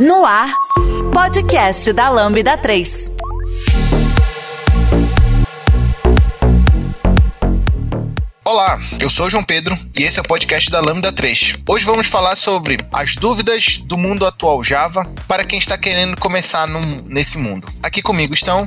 [0.00, 0.50] No ar,
[1.12, 3.16] podcast da Lambda 3.
[8.42, 11.56] Olá, eu sou João Pedro e esse é o podcast da Lambda 3.
[11.68, 16.66] Hoje vamos falar sobre as dúvidas do mundo atual Java para quem está querendo começar
[16.66, 17.68] num, nesse mundo.
[17.82, 18.66] Aqui comigo estão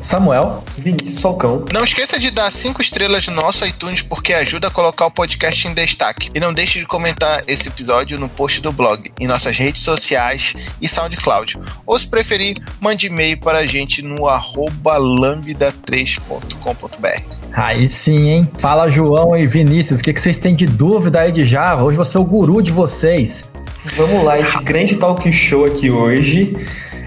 [0.00, 1.66] Samuel, Vinícius Falcão.
[1.74, 5.68] Não esqueça de dar cinco estrelas no nosso iTunes porque ajuda a colocar o podcast
[5.68, 6.30] em destaque.
[6.34, 10.54] E não deixe de comentar esse episódio no post do blog, em nossas redes sociais
[10.80, 11.58] e SoundCloud.
[11.86, 17.22] Ou se preferir, mande e-mail para a gente no arroba lambda3.com.br.
[17.52, 18.50] Aí sim, hein?
[18.58, 21.82] Fala João e Vinícius, o que, que vocês têm de dúvida aí de Java?
[21.82, 23.50] Hoje vou ser o guru de vocês.
[23.96, 26.54] Vamos lá, esse grande talk show aqui hoje.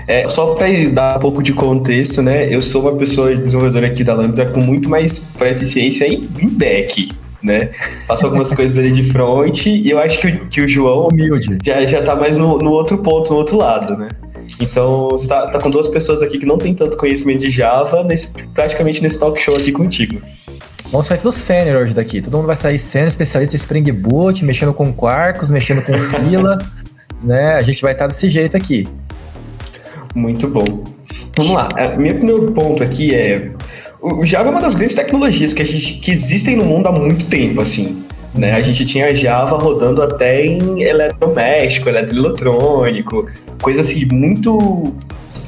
[0.08, 2.54] É, só para dar um pouco de contexto, né?
[2.54, 7.12] Eu sou uma pessoa desenvolvedora aqui da Lambda com muito mais proficiência em, back,
[7.42, 7.70] né?
[8.08, 11.58] Faço algumas coisas ali de front e eu acho que o, que o João Humilde.
[11.64, 14.10] Já, já tá mais no, no outro ponto, no outro lado, né?
[14.60, 18.04] Então, você tá, tá, com duas pessoas aqui que não tem tanto conhecimento de Java,
[18.04, 20.22] nesse, praticamente nesse talk show aqui contigo.
[20.92, 22.22] Vamos sair tudo sênior hoje daqui.
[22.22, 26.58] Todo mundo vai sair sênior, especialista em Spring Boot, mexendo com quarks, mexendo com fila,
[27.24, 27.54] né?
[27.56, 28.86] A gente vai estar desse jeito aqui.
[30.16, 30.66] Muito bom.
[31.36, 31.68] Vamos lá.
[31.78, 33.52] É, meu primeiro ponto aqui é
[34.04, 36.92] o Java é uma das grandes tecnologias que, a gente, que existem no mundo há
[36.92, 38.04] muito tempo, assim.
[38.36, 38.52] Né?
[38.52, 43.26] A gente tinha Java rodando até em eletrodoméstico, eletroeletrônico,
[43.62, 44.94] coisa assim muito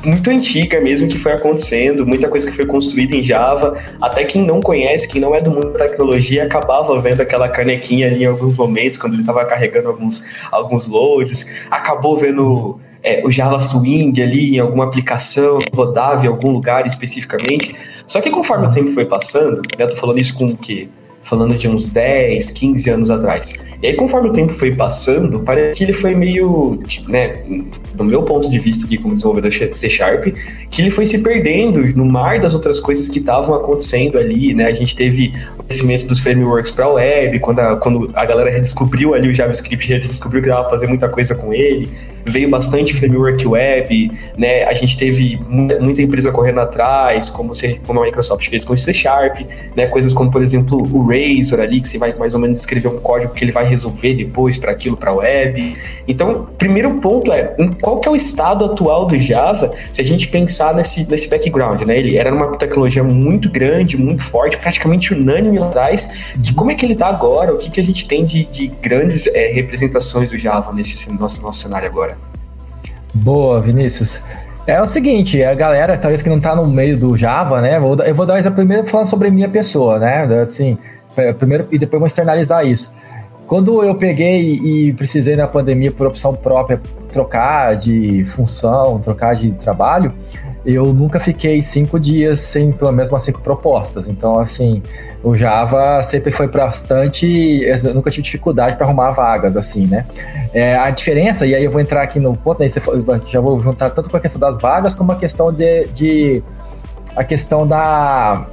[0.05, 3.75] muito antiga mesmo que foi acontecendo, muita coisa que foi construída em Java.
[4.00, 8.07] Até quem não conhece, quem não é do mundo da tecnologia, acabava vendo aquela canequinha
[8.07, 13.31] ali em alguns momentos, quando ele estava carregando alguns, alguns loads, acabou vendo é, o
[13.31, 17.75] Java Swing ali em alguma aplicação, rodava em algum lugar especificamente.
[18.07, 20.87] Só que conforme o tempo foi passando, né, eu tô falando isso com o quê?
[21.21, 23.65] Falando de uns 10, 15 anos atrás.
[23.81, 27.43] E aí, conforme o tempo foi passando, parece que ele foi meio, tipo, né,
[27.93, 30.25] do meu ponto de vista aqui como desenvolvedor C Sharp,
[30.69, 34.65] que ele foi se perdendo no mar das outras coisas que estavam acontecendo ali, né?
[34.65, 39.15] A gente teve o crescimento dos frameworks para web, quando a, quando a galera redescobriu
[39.15, 41.89] ali o JavaScript, redescobriu que dava pra fazer muita coisa com ele,
[42.25, 44.63] veio bastante framework web, né?
[44.63, 48.78] A gente teve muita empresa correndo atrás, como, você, como a Microsoft fez com o
[48.78, 49.41] C Sharp,
[49.75, 49.86] né?
[49.88, 52.97] Coisas como, por exemplo, o Razor ali, que você vai mais ou menos escrever um
[52.97, 55.75] código que ele vai resolver depois para aquilo para web.
[56.08, 60.28] Então, primeiro ponto é qual que é o estado atual do Java se a gente
[60.28, 61.97] pensar nesse, nesse background, né?
[61.97, 66.75] Ele era uma tecnologia muito grande, muito forte, praticamente unânime lá atrás, de como é
[66.75, 70.31] que ele está agora, o que, que a gente tem de, de grandes é, representações
[70.31, 72.14] do Java nesse nosso, nosso cenário agora.
[73.15, 74.23] Boa, Vinícius.
[74.67, 77.77] É o seguinte, a galera, talvez que não está no meio do Java, né?
[77.77, 80.25] Eu vou dar exemplo primeiro falando sobre minha pessoa, né?
[80.41, 80.77] Assim,
[81.39, 82.93] primeiro e depois vou externalizar isso.
[83.47, 86.81] Quando eu peguei e precisei na pandemia por opção própria
[87.11, 90.11] trocar de função, trocar de trabalho,
[90.65, 94.09] eu nunca fiquei cinco dias sem pelo menos umas cinco propostas.
[94.09, 94.81] Então, assim,
[95.23, 97.61] o Java sempre foi bastante.
[97.63, 100.05] Eu nunca tive dificuldade para arrumar vagas, assim, né?
[100.53, 102.69] É, a diferença, e aí eu vou entrar aqui no ponto, aí
[103.27, 105.85] já vou juntar tanto com a questão das vagas como a questão de.
[105.87, 106.43] de
[107.15, 108.47] a questão da.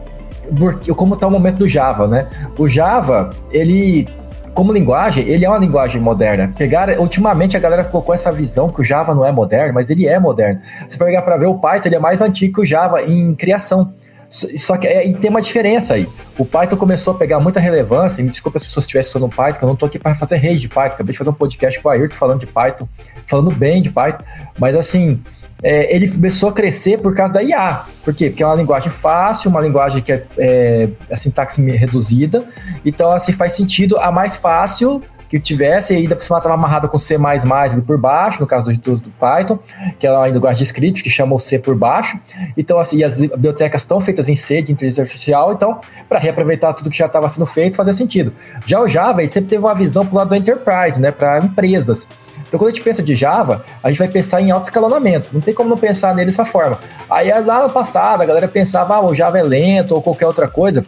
[0.96, 2.28] Como está o momento do Java, né?
[2.58, 4.06] O Java, ele
[4.54, 6.52] como linguagem, ele é uma linguagem moderna.
[6.56, 10.06] Pegar, ultimamente a galera colocou essa visão que o Java não é moderno, mas ele
[10.06, 10.60] é moderno.
[10.88, 13.92] Se pegar para ver o Python, ele é mais antigo que o Java em criação.
[14.28, 16.08] Só que é, tem uma diferença aí.
[16.38, 19.58] O Python começou a pegar muita relevância, e me desculpa as pessoas estivessem estudando Python,
[19.62, 20.94] eu não estou aqui para fazer rede de Python.
[20.94, 22.88] Acabei de fazer um podcast com o Ayrton falando de Python,
[23.26, 24.24] falando bem de Python,
[24.58, 25.20] mas assim,
[25.62, 27.84] é, ele começou a crescer por causa da IA.
[28.04, 28.30] Por quê?
[28.30, 32.44] Porque é uma linguagem fácil, uma linguagem que é, é a sintaxe reduzida.
[32.84, 35.00] Então, assim, faz sentido a mais fácil
[35.32, 38.70] que tivesse, e ainda por cima estava amarrada com C++ ali por baixo, no caso
[38.78, 39.58] do, do Python,
[39.98, 42.20] que é uma linguagem de script que chama o C por baixo.
[42.54, 46.90] Então, assim, as bibliotecas estão feitas em C de inteligência artificial, então, para reaproveitar tudo
[46.90, 48.30] que já estava sendo feito, fazia sentido.
[48.66, 51.38] Já o Java, ele sempre teve uma visão para o lado do enterprise, né, para
[51.38, 52.06] empresas.
[52.52, 55.30] Então, quando a gente pensa de Java, a gente vai pensar em alto escalonamento.
[55.32, 56.78] Não tem como não pensar nele dessa forma.
[57.08, 60.46] Aí, lá no passado, a galera pensava, ah, o Java é lento ou qualquer outra
[60.46, 60.84] coisa.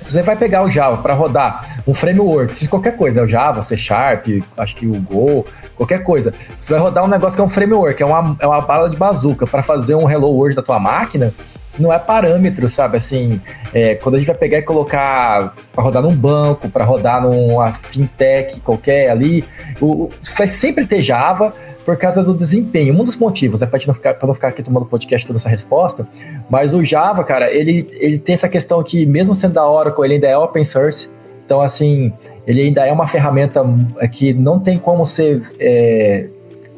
[0.00, 3.28] Se você vai pegar o Java para rodar um framework, se qualquer coisa, é o
[3.28, 4.24] Java, C Sharp,
[4.56, 5.44] acho que o Go,
[5.76, 8.62] qualquer coisa, você vai rodar um negócio que é um framework, é uma, é uma
[8.62, 11.34] bala de bazuca para fazer um Hello World da tua máquina,
[11.78, 12.96] não é parâmetro, sabe?
[12.96, 13.40] Assim,
[13.72, 17.72] é, quando a gente vai pegar e colocar para rodar num banco, para rodar numa
[17.72, 19.44] fintech qualquer ali,
[19.80, 21.52] o, vai sempre ter Java
[21.84, 22.94] por causa do desempenho.
[22.94, 26.06] Um dos motivos, né, para não ficar, não ficar aqui tomando podcast toda essa resposta,
[26.48, 30.14] mas o Java, cara, ele, ele tem essa questão que, mesmo sendo da Oracle, ele
[30.14, 31.10] ainda é open source.
[31.44, 32.10] Então, assim,
[32.46, 33.62] ele ainda é uma ferramenta
[34.10, 36.26] que não tem como ser é,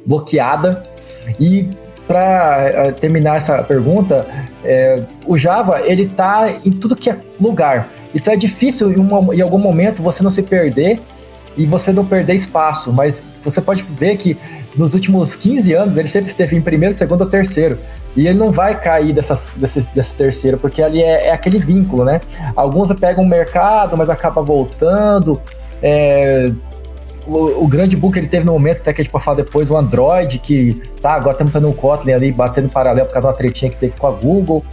[0.04, 0.82] bloqueada
[1.40, 1.68] E
[2.06, 4.26] para eh, terminar essa pergunta,
[4.64, 7.88] é, o Java ele está em tudo que é lugar.
[8.14, 11.00] Então é difícil em, uma, em algum momento você não se perder
[11.56, 14.36] e você não perder espaço, mas você pode ver que
[14.76, 17.78] nos últimos 15 anos ele sempre esteve em primeiro, segundo ou terceiro.
[18.14, 22.04] E ele não vai cair dessas, desse, desse terceiro, porque ali é, é aquele vínculo,
[22.04, 22.20] né?
[22.54, 25.40] Alguns pegam o mercado, mas acaba voltando.
[25.82, 26.50] É,
[27.26, 29.70] o, grande boom que ele teve no momento, até que a gente pode falar depois,
[29.70, 33.32] o Android, que tá, agora estamos tendo o Kotlin ali batendo paralelo por causa de
[33.32, 34.64] uma tretinha que teve com a Google.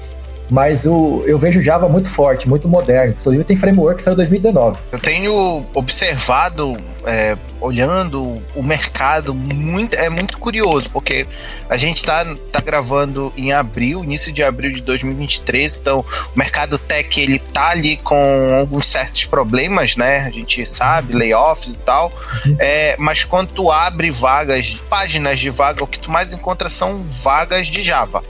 [0.54, 3.16] Mas o, eu vejo Java muito forte, muito moderno.
[3.20, 4.80] Inclusive tem framework que saiu em 2019.
[4.92, 6.78] Eu tenho observado,
[7.08, 11.26] é, olhando o mercado, muito, é muito curioso, porque
[11.68, 16.06] a gente está tá gravando em abril, início de abril de 2023, então
[16.36, 20.20] o mercado tech ele tá ali com alguns certos problemas, né?
[20.20, 22.14] A gente sabe, layoffs e tal.
[22.46, 22.58] Uhum.
[22.60, 27.04] É, mas quando tu abre vagas, páginas de vaga, o que tu mais encontra são
[27.08, 28.22] vagas de Java.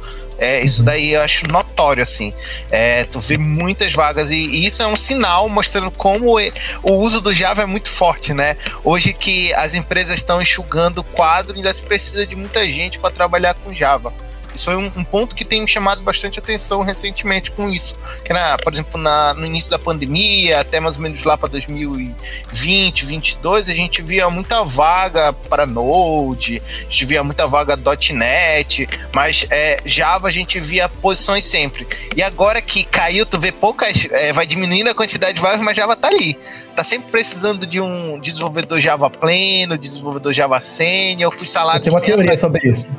[0.43, 2.33] É, isso daí eu acho notório, assim.
[2.69, 6.37] É, tu vê muitas vagas e, e, isso é um sinal mostrando como
[6.83, 8.57] o uso do Java é muito forte, né?
[8.83, 13.09] Hoje que as empresas estão enxugando o quadro, ainda se precisa de muita gente para
[13.09, 14.13] trabalhar com Java.
[14.55, 17.95] Isso foi um, um, ponto que tem me chamado bastante atenção recentemente com isso.
[18.23, 21.49] Que, na, por exemplo, na, no início da pandemia, até mais ou menos lá para
[21.49, 27.77] 2020, 2022, a gente via muita vaga para Node, a gente via muita vaga
[28.13, 31.87] .NET, mas é, Java a gente via posições sempre.
[32.15, 35.75] E agora que caiu, tu vê poucas, é, vai diminuindo a quantidade de vagas, mas
[35.75, 36.37] Java tá ali.
[36.75, 41.81] Tá sempre precisando de um desenvolvedor Java pleno, desenvolvedor Java sênior, com salário.
[41.83, 42.91] Tem uma teoria sobre isso.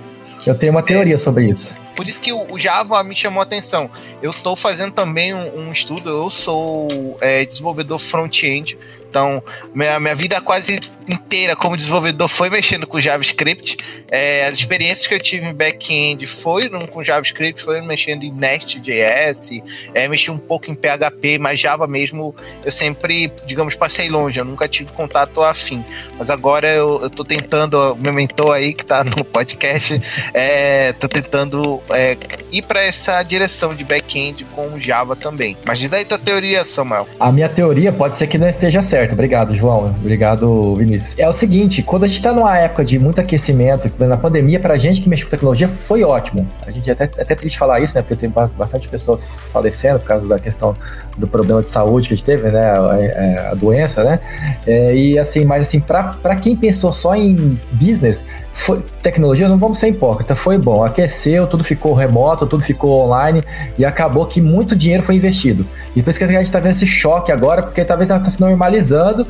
[0.46, 1.74] Eu tenho uma teoria sobre isso.
[1.94, 3.90] Por isso que o, Java me chamou a atenção.
[4.22, 6.88] Eu estou fazendo também um, um, estudo, eu sou
[7.20, 8.78] é, desenvolvedor front-end,
[9.14, 9.40] então,
[9.72, 13.76] minha, minha vida quase inteira como desenvolvedor foi mexendo com JavaScript.
[14.10, 19.50] É, as experiências que eu tive em back-end foram com JavaScript, foram mexendo em Nest.js,
[19.94, 24.44] é, mexi um pouco em PHP, mas Java mesmo eu sempre, digamos, passei longe, eu
[24.44, 25.84] nunca tive contato afim.
[26.18, 30.00] Mas agora eu, estou tentando, meu mentor aí que está no podcast,
[30.34, 32.16] é, tentando é,
[32.50, 35.56] ir para essa direção de back-end com Java também.
[35.66, 37.06] Mas diz aí tua teoria, Samuel.
[37.18, 39.14] A minha teoria pode ser que não esteja certa.
[39.14, 39.86] Obrigado, João.
[39.86, 41.18] Obrigado, Vinícius.
[41.18, 44.74] É o seguinte, quando a gente está numa época de muito aquecimento, na pandemia, para
[44.74, 46.48] a gente que mexe com tecnologia, foi ótimo.
[46.66, 48.02] A gente é até, até triste falar isso, né?
[48.02, 50.74] Porque tem bastante pessoas falecendo por causa da questão
[51.18, 52.70] do problema de saúde que a gente teve, né?
[52.70, 54.20] A, é, a doença, né?
[54.66, 59.78] É, e assim, mas assim, para quem pensou só em business, foi, tecnologia, não vamos
[59.78, 60.84] ser hipócritas, foi bom.
[60.84, 63.42] Aqueceu, tudo ficou remoto, tudo ficou online
[63.76, 65.66] e acabou que muito dinheiro foi investido.
[65.94, 68.40] E por isso que a gente está vendo esse choque agora, porque talvez está se
[68.40, 69.26] normalizando,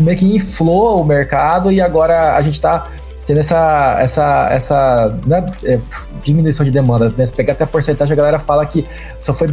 [0.00, 2.88] meio que inflou o mercado e agora a gente está
[3.26, 5.78] tendo essa, essa, essa né, é,
[6.22, 7.12] diminuição de demanda.
[7.16, 7.26] Né?
[7.26, 8.84] Se pegar até a porcentagem, a galera fala que
[9.18, 9.48] só foi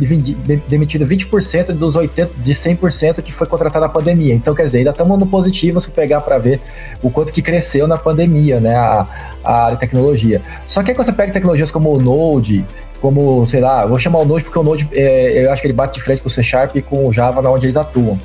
[0.68, 4.34] demitido 20% dos 80%, de 100% que foi contratado na pandemia.
[4.34, 6.60] Então, quer dizer, ainda estamos no positivo se pegar para ver
[7.02, 9.08] o quanto que cresceu na pandemia, né, a,
[9.44, 10.42] a área de tecnologia.
[10.66, 12.66] Só que aí quando você pega tecnologias como o Node,
[13.00, 15.74] como, sei lá, vou chamar o Node porque o Node, é, eu acho que ele
[15.74, 18.20] bate de frente com o C Sharp e com o Java, na onde eles atuam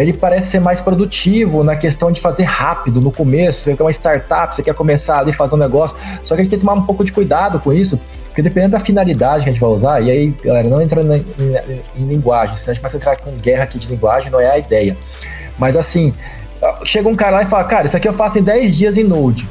[0.00, 3.60] ele parece ser mais produtivo na questão de fazer rápido no começo.
[3.60, 5.96] Você quer uma startup, você quer começar ali fazer um negócio.
[6.22, 8.72] Só que a gente tem que tomar um pouco de cuidado com isso, porque dependendo
[8.72, 12.06] da finalidade que a gente vai usar, e aí, galera, não entra em, em, em
[12.06, 14.96] linguagem, senão a gente vai entrar com guerra aqui de linguagem, não é a ideia.
[15.58, 16.14] Mas assim,
[16.84, 19.04] chega um cara lá e fala, cara, isso aqui eu faço em 10 dias em
[19.04, 19.48] Node.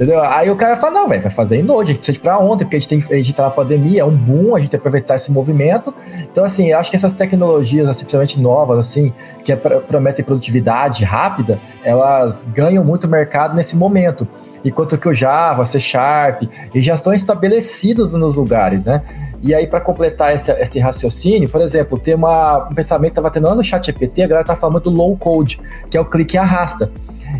[0.00, 0.24] Entendeu?
[0.24, 2.38] Aí o cara fala, não, velho, vai fazer em Node, a gente precisa de pra
[2.38, 4.70] ontem, porque a gente, tem, a gente tá na pandemia, é um boom, a gente
[4.70, 5.92] tem que aproveitar esse movimento.
[6.22, 9.12] Então, assim, eu acho que essas tecnologias, assim, principalmente novas, assim,
[9.44, 14.26] que prometem produtividade rápida, elas ganham muito mercado nesse momento.
[14.64, 19.02] Enquanto que o Java, C Sharp, eles já estão estabelecidos nos lugares, né?
[19.42, 23.30] E aí, para completar esse, esse, raciocínio, por exemplo, tem uma, um pensamento que estava
[23.30, 26.36] tendo no chat GPT, a galera tá falando do low code, que é o clique
[26.36, 26.90] e arrasta.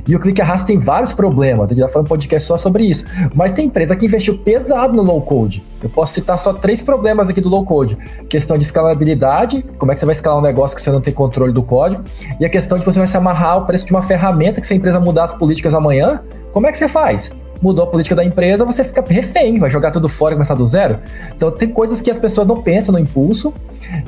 [0.07, 2.85] E o clique arrasta tem vários problemas, a gente já falou um podcast só sobre
[2.85, 3.05] isso.
[3.35, 5.63] Mas tem empresa que investiu pesado no low code.
[5.83, 7.97] Eu posso citar só três problemas aqui do low code:
[8.29, 11.13] questão de escalabilidade, como é que você vai escalar um negócio que você não tem
[11.13, 12.05] controle do código,
[12.39, 14.73] e a questão de você vai se amarrar ao preço de uma ferramenta que se
[14.73, 16.21] a empresa mudar as políticas amanhã,
[16.53, 17.31] como é que você faz?
[17.63, 20.67] Mudou a política da empresa, você fica refém, vai jogar tudo fora e começar do
[20.67, 20.99] zero.
[21.37, 23.53] Então tem coisas que as pessoas não pensam no impulso,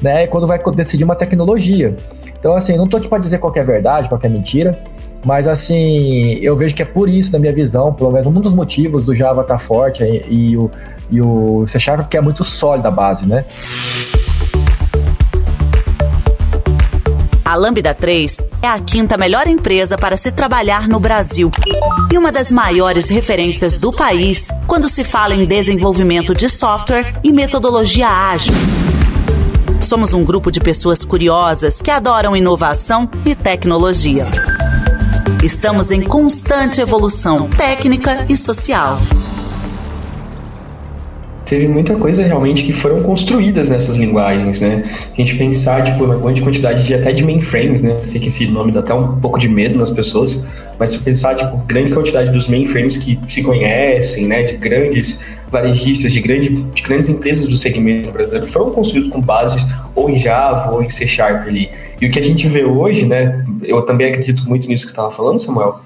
[0.01, 0.27] né?
[0.27, 1.95] Quando vai decidir uma tecnologia.
[2.39, 4.83] Então, assim, não tô aqui para dizer qual é verdade, qual é mentira.
[5.25, 8.53] Mas assim, eu vejo que é por isso, na minha visão, pelo menos um dos
[8.53, 10.71] motivos do Java estar tá forte e, e, o,
[11.11, 13.45] e o C Sharp, porque é muito sólida a base, né?
[17.45, 21.51] A Lambda 3 é a quinta melhor empresa para se trabalhar no Brasil
[22.11, 27.31] e uma das maiores referências do país quando se fala em desenvolvimento de software e
[27.31, 28.55] metodologia ágil.
[29.83, 34.25] Somos um grupo de pessoas curiosas que adoram inovação e tecnologia.
[35.43, 38.99] Estamos em constante evolução técnica e social
[41.53, 44.85] teve muita coisa realmente que foram construídas nessas linguagens, né?
[45.13, 47.99] A gente pensar, tipo, na grande quantidade de até de mainframes, né?
[48.01, 50.47] Sei que esse nome dá até um pouco de medo nas pessoas,
[50.79, 54.45] mas se pensar, tipo, grande quantidade dos mainframes que se conhecem, né?
[54.45, 59.67] De grandes varejistas, de, grande, de grandes empresas do segmento brasileiro foram construídos com bases
[59.95, 61.69] ou em Java ou em C Sharp ali.
[62.01, 63.45] E o que a gente vê hoje, né?
[63.63, 65.81] Eu também acredito muito nisso que você estava falando, Samuel,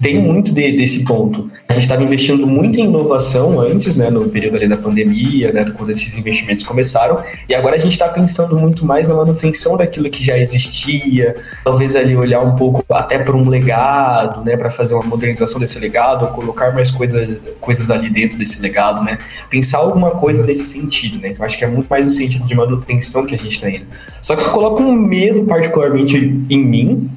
[0.00, 1.50] tem muito de, desse ponto.
[1.68, 5.72] A gente estava investindo muito em inovação antes, né, no período ali da pandemia, né,
[5.76, 10.08] quando esses investimentos começaram, e agora a gente está pensando muito mais na manutenção daquilo
[10.10, 14.94] que já existia, talvez ali olhar um pouco até para um legado, né, para fazer
[14.94, 19.18] uma modernização desse legado, ou colocar mais coisa, coisas ali dentro desse legado, né,
[19.50, 22.54] pensar alguma coisa nesse sentido, né, então acho que é muito mais no sentido de
[22.54, 23.86] manutenção que a gente está indo.
[24.22, 26.16] Só que isso coloca um medo particularmente
[26.48, 27.10] em mim,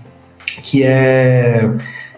[0.63, 1.69] que é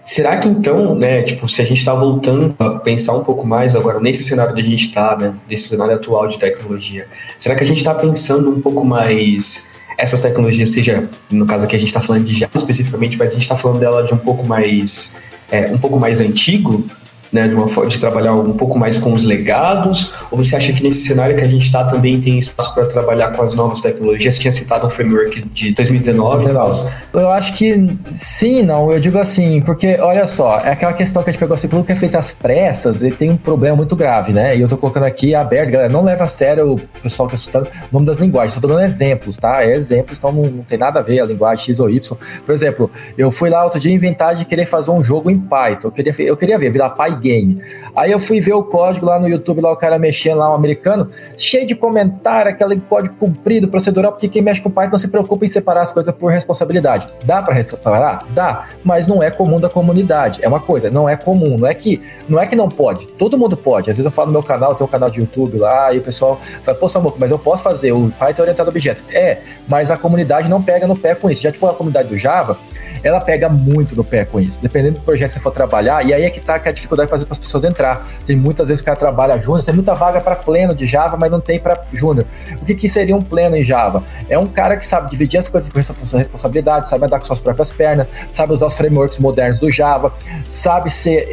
[0.03, 3.73] Será que então, né, tipo, se a gente está voltando a pensar um pouco mais
[3.73, 7.07] agora nesse cenário que a gente está, né, nesse cenário atual de tecnologia,
[7.39, 11.75] será que a gente está pensando um pouco mais essas tecnologias, seja no caso aqui
[11.75, 14.17] a gente está falando de Java especificamente, mas a gente está falando dela de um
[14.17, 15.15] pouco mais
[15.49, 16.85] é, um pouco mais antigo,
[17.33, 20.13] né, de uma de trabalhar um pouco mais com os legados?
[20.31, 23.31] Ou você acha que nesse cenário que a gente está também tem espaço para trabalhar
[23.31, 24.35] com as novas tecnologias?
[24.35, 26.45] Você tinha citado um framework de 2019.
[26.45, 26.91] 2019.
[27.13, 27.75] Eu acho que
[28.09, 28.91] sim, não.
[28.91, 31.83] Eu digo assim, porque olha só, é aquela questão que a gente pegou assim, tudo
[31.83, 34.55] que é feito às pressas, ele tem um problema muito grave, né?
[34.55, 37.59] E eu estou colocando aqui aberto, galera, não leva a sério o pessoal que está
[37.59, 39.63] estudando o nome das linguagens, estou dando exemplos, tá?
[39.63, 42.17] É exemplos, então não, não, tem nada a ver a linguagem X ou Y.
[42.45, 45.87] Por exemplo, eu fui lá outro dia inventar de querer fazer um jogo em Python.
[45.87, 47.61] Eu queria, eu queria ver, virar Py game.
[47.95, 50.55] Aí eu fui ver o código lá no YouTube, lá o cara mexendo lá, um
[50.55, 55.45] americano, cheio de comentário, aquele código comprido, procedural, porque quem mexe com Python se preocupa
[55.45, 57.07] em separar as coisas por responsabilidade.
[57.23, 58.27] Dá para separar?
[58.31, 60.39] Dá, mas não é comum da comunidade.
[60.43, 63.07] É uma coisa, não é comum, não é que não é que não pode.
[63.07, 63.89] Todo mundo pode.
[63.89, 66.01] Às vezes eu falo no meu canal, tem um canal de YouTube lá, e o
[66.01, 69.03] pessoal fala, pô, Samuco, mas eu posso fazer o Python orientado a objeto.
[69.11, 71.41] É, mas a comunidade não pega no pé com isso.
[71.41, 72.57] Já tipo a comunidade do Java,
[73.03, 76.13] ela pega muito no pé com isso, dependendo do projeto que você for trabalhar, e
[76.13, 78.07] aí é que tá que é a dificuldade de fazer para as pessoas entrar.
[78.25, 81.17] Tem muitas vezes que o cara trabalha júnior, tem muita vaga para pleno de Java,
[81.17, 82.25] mas não tem para júnior.
[82.61, 84.03] O que, que seria um pleno em Java?
[84.29, 87.71] É um cara que sabe dividir as coisas com responsabilidade, sabe andar com suas próprias
[87.71, 90.13] pernas, sabe usar os frameworks modernos do Java,
[90.45, 91.27] sabe ser,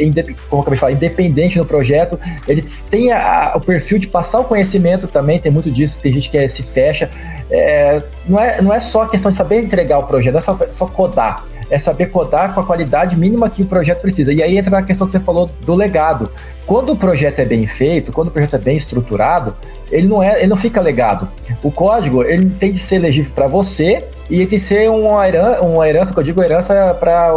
[0.48, 4.40] como eu acabei de falar, independente no projeto, ele tem a, o perfil de passar
[4.40, 7.10] o conhecimento também, tem muito disso, tem gente que é, se fecha.
[7.50, 10.42] É, não, é, não é só a questão de saber entregar o projeto, não é
[10.42, 14.32] só, só codar é saber codar com a qualidade mínima que o projeto precisa.
[14.32, 16.30] E aí entra na questão que você falou do legado.
[16.66, 19.56] Quando o projeto é bem feito, quando o projeto é bem estruturado,
[19.90, 21.28] ele não é, ele não fica legado.
[21.62, 25.60] O código ele tem de ser legível para você e tem de ser uma herança,
[25.62, 27.34] uma herança que eu digo herança para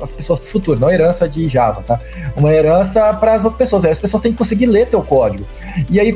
[0.00, 2.00] as pessoas do futuro, não herança de Java, tá?
[2.36, 3.84] Uma herança para as outras pessoas.
[3.84, 5.44] As pessoas têm que conseguir ler teu código.
[5.90, 6.14] E aí,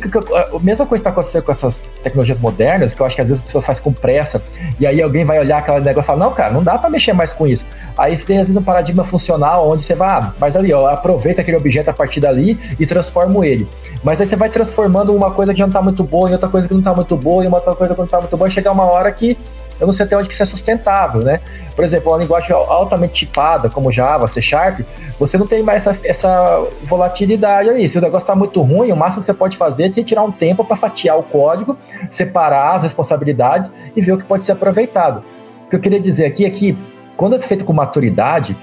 [0.54, 3.43] a mesma coisa está acontecendo com essas tecnologias modernas, que eu acho que às vezes
[3.43, 4.40] as pessoas fazem com pressa,
[4.78, 7.12] e aí alguém vai olhar aquela negócio e fala, não, cara, não dá para mexer
[7.12, 7.66] mais com isso.
[7.99, 10.87] Aí você tem às vezes um paradigma funcional onde você vai, ah, mas ali, ó,
[10.87, 13.69] aproveita aquele objeto a partir dali e transforma ele.
[14.04, 16.49] Mas aí você vai transformando uma coisa que já não está muito boa em outra
[16.49, 18.49] coisa que não está muito boa, e uma outra coisa que não está muito boa,
[18.49, 19.37] e chegar uma hora que
[19.80, 21.40] eu não sei até onde que isso é sustentável, né?
[21.75, 24.80] Por exemplo, uma linguagem altamente tipada, como Java, C Sharp,
[25.18, 27.88] você não tem mais essa, essa volatilidade ali.
[27.88, 30.30] Se o negócio está muito ruim, o máximo que você pode fazer é tirar um
[30.30, 31.76] tempo para fatiar o código,
[32.09, 35.25] separar as responsabilidades e ver o que pode ser aproveitado.
[35.66, 36.78] O que eu queria dizer aqui é que,
[37.16, 38.56] quando é feito com maturidade,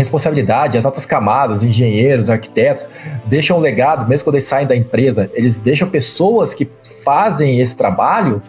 [0.00, 2.86] responsabilidade, as altas camadas, engenheiros, arquitetos,
[3.26, 6.68] deixam um legado, mesmo quando eles saem da empresa, eles deixam pessoas que
[7.04, 8.42] fazem esse trabalho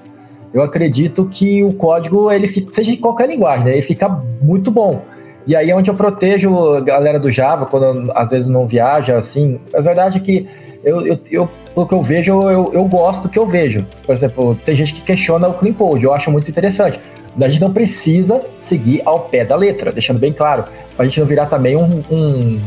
[0.53, 4.10] eu acredito que o código, ele seja em qualquer linguagem, né, ele fica
[4.41, 5.01] muito bom.
[5.48, 9.17] E aí é onde eu protejo a galera do Java, quando às vezes não viaja,
[9.17, 9.60] assim.
[9.74, 10.48] A verdade é que
[10.84, 13.86] eu, eu, eu pelo que eu vejo, eu, eu gosto do que eu vejo.
[14.05, 17.00] Por exemplo, tem gente que questiona o Clean Code, eu acho muito interessante.
[17.39, 20.63] A gente não precisa seguir ao pé da letra, deixando bem claro,
[20.95, 22.59] para a gente não virar também um, um,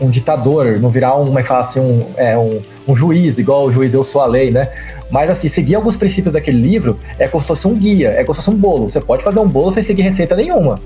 [0.00, 3.38] um ditador, não virar um, como é que fala assim, um, é, um, um juiz,
[3.38, 4.68] igual o juiz Eu Sou a Lei, né?
[5.10, 8.34] Mas assim, seguir alguns princípios daquele livro é como se fosse um guia, é como
[8.34, 8.88] se fosse um bolo.
[8.88, 10.80] Você pode fazer um bolo sem seguir receita nenhuma.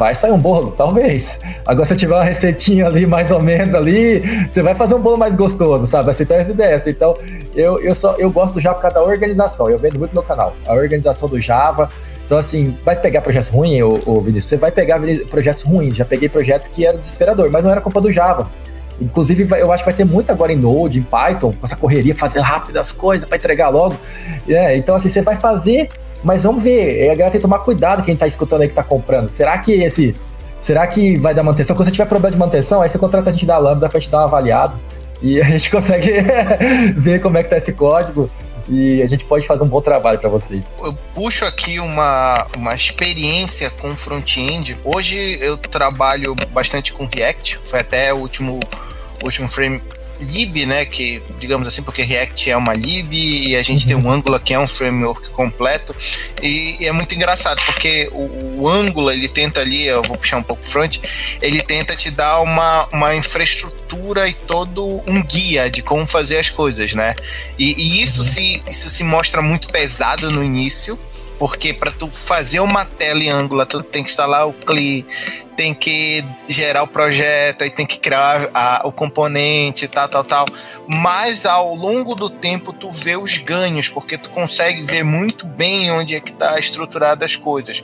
[0.00, 1.38] Vai sair um bolo, talvez.
[1.66, 5.18] Agora, se tiver uma receitinha ali, mais ou menos ali, você vai fazer um bolo
[5.18, 6.08] mais gostoso, sabe?
[6.08, 6.82] Aceitar essa ideia.
[6.86, 7.14] Então,
[7.54, 9.68] eu, eu, só, eu gosto do Java por causa da organização.
[9.68, 10.56] Eu vendo muito no canal.
[10.66, 11.90] A organização do Java.
[12.24, 14.46] Então, assim, vai pegar projetos ruins, ô Vinícius?
[14.46, 15.94] Você vai pegar projetos ruins.
[15.94, 18.50] Já peguei projeto que era desesperador, mas não era culpa do Java.
[18.98, 22.16] Inclusive, eu acho que vai ter muito agora em Node, em Python, com essa correria,
[22.16, 23.96] fazer rápido as coisas para entregar logo.
[24.48, 25.90] É, então, assim, você vai fazer,
[26.22, 27.04] mas vamos ver.
[27.04, 29.28] A galera tem que tomar cuidado quem está escutando aí que está comprando.
[29.28, 30.14] Será que esse.
[30.58, 31.74] Será que vai dar manutenção?
[31.74, 34.10] Quando você tiver problema de manutenção, aí você contrata a gente da Lambda para te
[34.10, 34.74] dar uma avaliada.
[35.22, 36.12] E a gente consegue
[36.96, 38.30] ver como é que tá esse código
[38.68, 40.64] e a gente pode fazer um bom trabalho para vocês.
[40.82, 44.78] Eu puxo aqui uma, uma experiência com front-end.
[44.84, 48.60] Hoje eu trabalho bastante com React, foi até o último
[49.22, 49.82] último frame
[50.20, 53.88] lib, né, que digamos assim, porque React é uma lib e a gente uhum.
[53.88, 55.94] tem um Angular que é um framework completo
[56.42, 60.38] e, e é muito engraçado porque o, o, Angular ele tenta ali, eu vou puxar
[60.38, 60.98] um pouco front,
[61.40, 66.48] ele tenta te dar uma, uma infraestrutura e todo um guia de como fazer as
[66.48, 67.14] coisas, né?
[67.58, 68.28] E, e isso uhum.
[68.28, 70.98] se isso se mostra muito pesado no início
[71.40, 75.06] porque para tu fazer uma tela em Angular, tu tem que instalar o CLI,
[75.56, 80.46] tem que gerar o projeto, aí tem que criar a, o componente, tal, tal, tal.
[80.86, 85.90] Mas ao longo do tempo tu vê os ganhos, porque tu consegue ver muito bem
[85.90, 87.82] onde é que tá estruturada as coisas.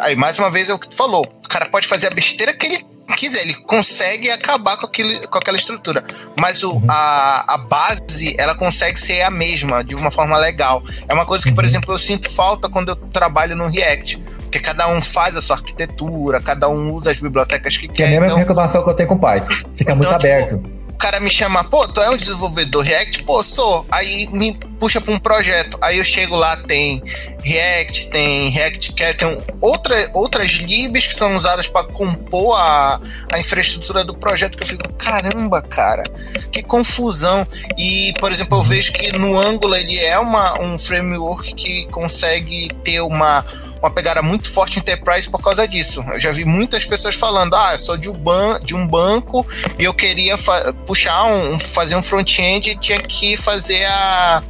[0.00, 1.24] Aí, mais uma vez, é o que tu falou.
[1.44, 5.38] O cara pode fazer a besteira que ele quiser, ele consegue acabar com, aquele, com
[5.38, 6.04] aquela estrutura.
[6.38, 6.86] Mas o, uhum.
[6.88, 10.82] a, a base, ela consegue ser a mesma, de uma forma legal.
[11.08, 11.68] É uma coisa que, por uhum.
[11.68, 14.22] exemplo, eu sinto falta quando eu trabalho no React.
[14.42, 18.04] Porque cada um faz a sua arquitetura, cada um usa as bibliotecas que, que quer.
[18.04, 18.38] É a mesma então...
[18.38, 19.52] reclamação que eu tenho com Python.
[19.74, 23.22] Fica então, muito tipo, aberto o cara me chama, pô, tu é um desenvolvedor React?
[23.22, 23.86] Pô, sou.
[23.90, 25.78] Aí me puxa para um projeto.
[25.82, 27.02] Aí eu chego lá, tem
[27.42, 33.00] React, tem React Care, tem outra, outras libs que são usadas para compor a,
[33.32, 34.56] a infraestrutura do projeto.
[34.56, 36.02] Que eu fico, caramba, cara,
[36.50, 37.46] que confusão.
[37.78, 42.68] E, por exemplo, eu vejo que no Angular ele é uma, um framework que consegue
[42.82, 43.44] ter uma
[43.86, 46.04] uma pegada muito forte enterprise por causa disso.
[46.08, 49.46] Eu já vi muitas pessoas falando: ah, eu sou de um, ban de um banco
[49.78, 50.36] e eu queria
[50.84, 54.42] puxar um, fazer um front-end e tinha que fazer a.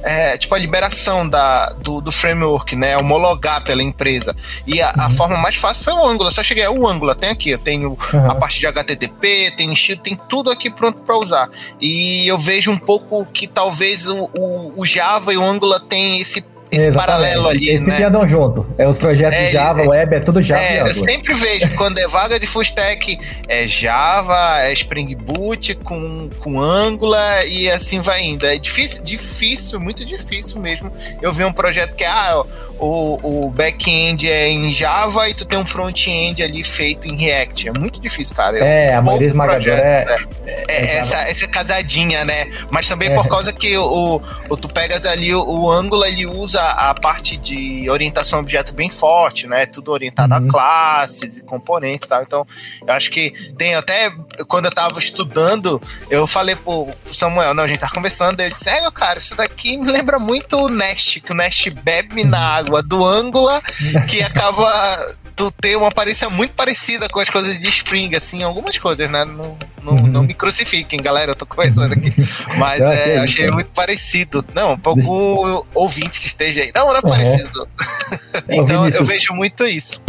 [0.00, 2.96] É, tipo a liberação da, do, do, framework, né?
[2.96, 4.34] Homologar pela empresa.
[4.64, 5.02] E a, uhum.
[5.02, 6.32] a, forma mais fácil foi o Angular.
[6.32, 8.30] Só cheguei, é o Angular, tem aqui, eu tenho uhum.
[8.30, 11.50] a parte de HTTP, tem estilo, tem tudo aqui pronto para usar.
[11.80, 16.20] E eu vejo um pouco que talvez o, o, o Java e o Angular têm
[16.20, 17.06] esse esse Exatamente.
[17.06, 17.96] paralelo ali, Esse né?
[17.96, 18.66] que andam junto.
[18.76, 20.62] É os projetos é, Java, é, web, é tudo Java.
[20.62, 25.74] É, eu sempre vejo quando é vaga de full stack, é Java, é Spring Boot
[25.76, 28.46] com, com Angular e assim vai indo.
[28.46, 30.92] É difícil, difícil, muito difícil mesmo.
[31.22, 32.44] Eu vi um projeto que ah,
[32.78, 37.68] o, o back-end é em Java e tu tem um front-end ali feito em React.
[37.68, 38.58] É muito difícil, cara.
[38.58, 40.04] É, a maioria esmagadora é,
[40.46, 42.46] é, é, é essa, essa casadinha, né?
[42.70, 46.57] Mas também por causa que o, o, tu pegas ali o, o Angular, ele usa
[46.58, 49.66] usa a parte de orientação a objeto bem forte, né?
[49.66, 50.46] Tudo orientado uhum.
[50.46, 52.22] a classes e componentes e tal.
[52.22, 52.46] Então,
[52.86, 54.10] eu acho que tem até.
[54.46, 58.68] Quando eu tava estudando, eu falei pro Samuel, não, a gente tá conversando, eu disse,
[58.68, 62.82] é, cara, isso daqui me lembra muito o Nest, que o Nest bebe na água
[62.82, 63.62] do Angular,
[64.08, 64.96] que acaba
[65.38, 69.24] tu ter uma aparência muito parecida com as coisas de Spring, assim, algumas coisas, né?
[69.24, 70.06] Não, não, uhum.
[70.08, 72.12] não me crucifiquem, galera, eu tô conversando aqui.
[72.58, 74.44] Mas é, achei muito parecido.
[74.52, 76.72] Não, um pouco ouvinte que esteja aí.
[76.74, 77.68] Não, não é parecido.
[78.50, 80.02] então eu vejo muito isso.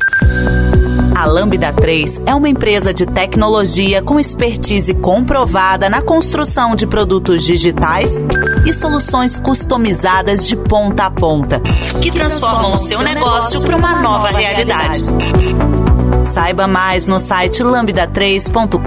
[1.19, 7.43] A Lambda 3 é uma empresa de tecnologia com expertise comprovada na construção de produtos
[7.43, 8.17] digitais
[8.65, 11.59] e soluções customizadas de ponta a ponta,
[12.01, 15.01] que transformam o seu negócio para uma nova realidade.
[16.23, 18.79] Saiba mais no site lambda3.com.br.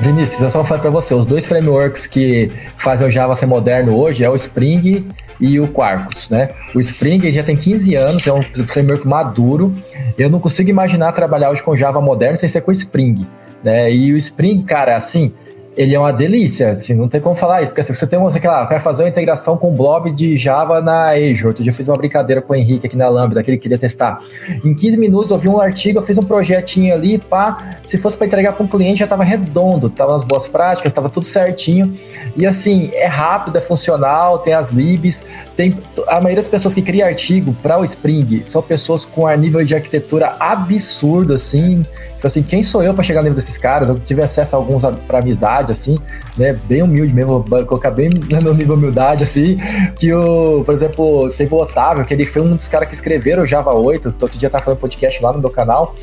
[0.00, 3.96] Vinícius, eu só falar para você, os dois frameworks que fazem o Java ser moderno
[3.96, 5.08] hoje é o Spring
[5.40, 6.48] e o Quarkus, né?
[6.74, 9.74] O Spring já tem 15 anos, é um framework maduro.
[10.16, 13.26] Eu não consigo imaginar trabalhar hoje com Java moderno sem ser com Spring,
[13.62, 13.92] né?
[13.92, 15.32] E o Spring, cara, assim,
[15.76, 18.32] ele é uma delícia, assim, não tem como falar isso, porque assim, você tem uma,
[18.32, 21.72] sei lá, quer fazer uma integração com o blob de Java na Azure, eu já
[21.72, 24.18] fiz uma brincadeira com o Henrique aqui na Lambda, que ele queria testar.
[24.64, 28.16] Em 15 minutos eu vi um artigo, eu fiz um projetinho ali, pá, se fosse
[28.16, 31.92] para entregar para um cliente já estava redondo, estava nas boas práticas, estava tudo certinho,
[32.34, 35.76] e assim, é rápido, é funcional, tem as libs, tem,
[36.08, 39.62] a maioria das pessoas que cria artigo para o Spring são pessoas com a nível
[39.62, 41.84] de arquitetura absurdo, assim,
[42.16, 43.88] tipo assim, quem sou eu para chegar no nível desses caras?
[43.88, 45.96] Eu tive acesso a alguns para amizade, assim,
[46.36, 46.52] né?
[46.52, 48.10] Bem humilde mesmo, vou colocar bem
[48.42, 49.58] no nível humildade, assim,
[49.98, 53.42] que o, por exemplo, teve o Otávio, que ele foi um dos caras que escreveram
[53.42, 55.94] o Java 8, todo dia tá falando podcast lá no meu canal,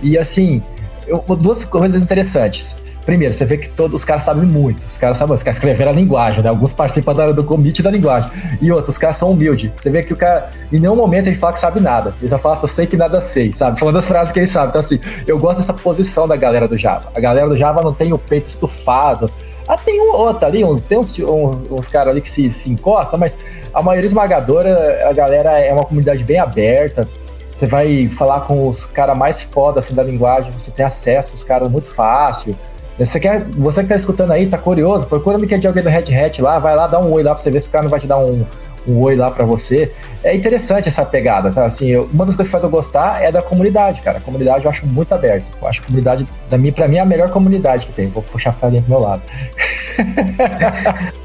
[0.00, 0.62] e assim,
[1.06, 2.76] eu, duas coisas interessantes.
[3.04, 4.86] Primeiro, você vê que todos os caras sabem muito.
[4.86, 6.48] Os caras sabem, os caras escreveram a linguagem, né?
[6.48, 8.30] Alguns participam do, do commit da linguagem.
[8.60, 9.70] E outros, os caras são humildes.
[9.76, 12.14] Você vê que o cara, em nenhum momento ele fala que sabe nada.
[12.20, 13.78] Ele só fala, só sei que nada sei, sabe?
[13.78, 14.68] Falando as frases que ele sabe.
[14.68, 17.10] Então, assim, eu gosto dessa posição da galera do Java.
[17.14, 19.28] A galera do Java não tem o peito estufado.
[19.66, 22.70] Ah, tem um outro ali, uns, tem uns, uns, uns caras ali que se, se
[22.70, 23.36] encostam, mas
[23.72, 27.08] a maioria esmagadora, a galera é uma comunidade bem aberta.
[27.52, 31.42] Você vai falar com os caras mais foda assim, da linguagem, você tem acesso aos
[31.42, 32.56] caras muito fácil.
[32.98, 36.14] Você, quer, você que tá escutando aí, tá curioso, procura no LinkedIn alguém do Red
[36.14, 37.90] Hat lá, vai lá, dá um oi lá pra você ver se o cara não
[37.90, 38.44] vai te dar um,
[38.86, 39.92] um oi lá para você.
[40.24, 41.66] É interessante essa pegada, sabe?
[41.66, 44.18] Assim, eu, uma das coisas que faz eu gostar é da comunidade, cara.
[44.18, 45.50] A comunidade eu acho muito aberta.
[45.60, 48.08] Eu acho a comunidade, da minha, pra mim, é a melhor comunidade que tem.
[48.08, 49.22] Vou puxar a frase pro meu lado.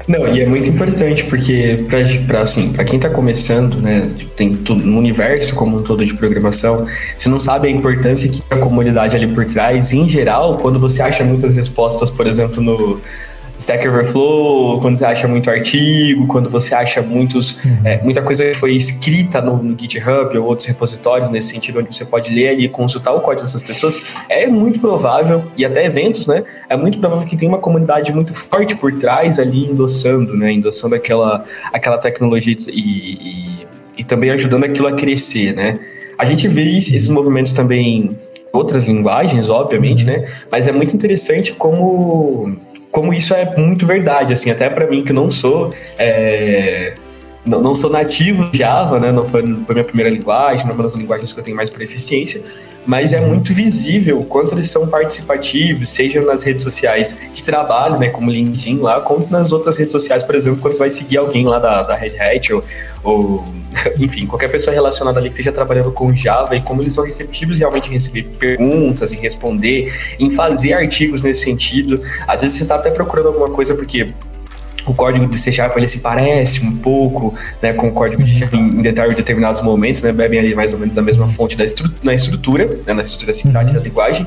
[0.06, 4.32] Não, e é muito importante porque pra, pra, assim, pra quem tá começando, né, tipo,
[4.32, 8.42] tem tudo no universo como um todo de programação, você não sabe a importância que
[8.50, 9.92] a comunidade ali por trás.
[9.92, 13.00] Em geral, quando você acha muitas respostas, por exemplo, no
[13.58, 17.78] Stack Overflow, quando você acha muito artigo, quando você acha muitos, uhum.
[17.84, 21.94] é, muita coisa que foi escrita no, no, GitHub ou outros repositórios, nesse sentido, onde
[21.94, 26.28] você pode ler e consultar o código dessas pessoas, é muito provável, e até eventos,
[26.28, 26.44] né?
[26.68, 30.52] É muito provável que tenha uma comunidade muito forte por trás ali endossando, né?
[30.52, 33.66] Endossando aquela, aquela tecnologia e, e,
[33.98, 35.80] e também ajudando aquilo a crescer, né?
[36.16, 38.16] A gente vê esses movimentos também
[38.52, 40.12] outras linguagens, obviamente, uhum.
[40.12, 40.28] né?
[40.50, 42.56] Mas é muito interessante como
[42.90, 46.94] como isso é muito verdade, assim, até para mim que não sou é,
[47.46, 49.10] não, não, sou nativo de Java, né?
[49.10, 51.56] Não foi, não foi minha primeira linguagem, não é uma das linguagens que eu tenho
[51.56, 52.44] mais proficiência,
[52.86, 58.08] mas é muito visível quanto eles são participativos, seja nas redes sociais de trabalho, né,
[58.08, 61.44] como LinkedIn lá, quanto nas outras redes sociais, por exemplo, quando você vai seguir alguém
[61.44, 62.64] lá da, da Red Hat ou,
[63.02, 63.44] ou
[64.00, 67.58] enfim, qualquer pessoa relacionada ali que esteja trabalhando com Java e como eles são receptivos
[67.58, 72.00] realmente em receber perguntas, em responder, em fazer artigos nesse sentido.
[72.26, 74.08] Às vezes você está até procurando alguma coisa porque
[74.88, 78.38] o código de C Sharp ele se parece um pouco né, com o código de
[78.38, 81.90] C em, determinados momentos, né, bebem ali mais ou menos da mesma fonte da estru
[82.02, 83.82] na estrutura, né, na estrutura sintática uhum.
[83.82, 84.26] da linguagem.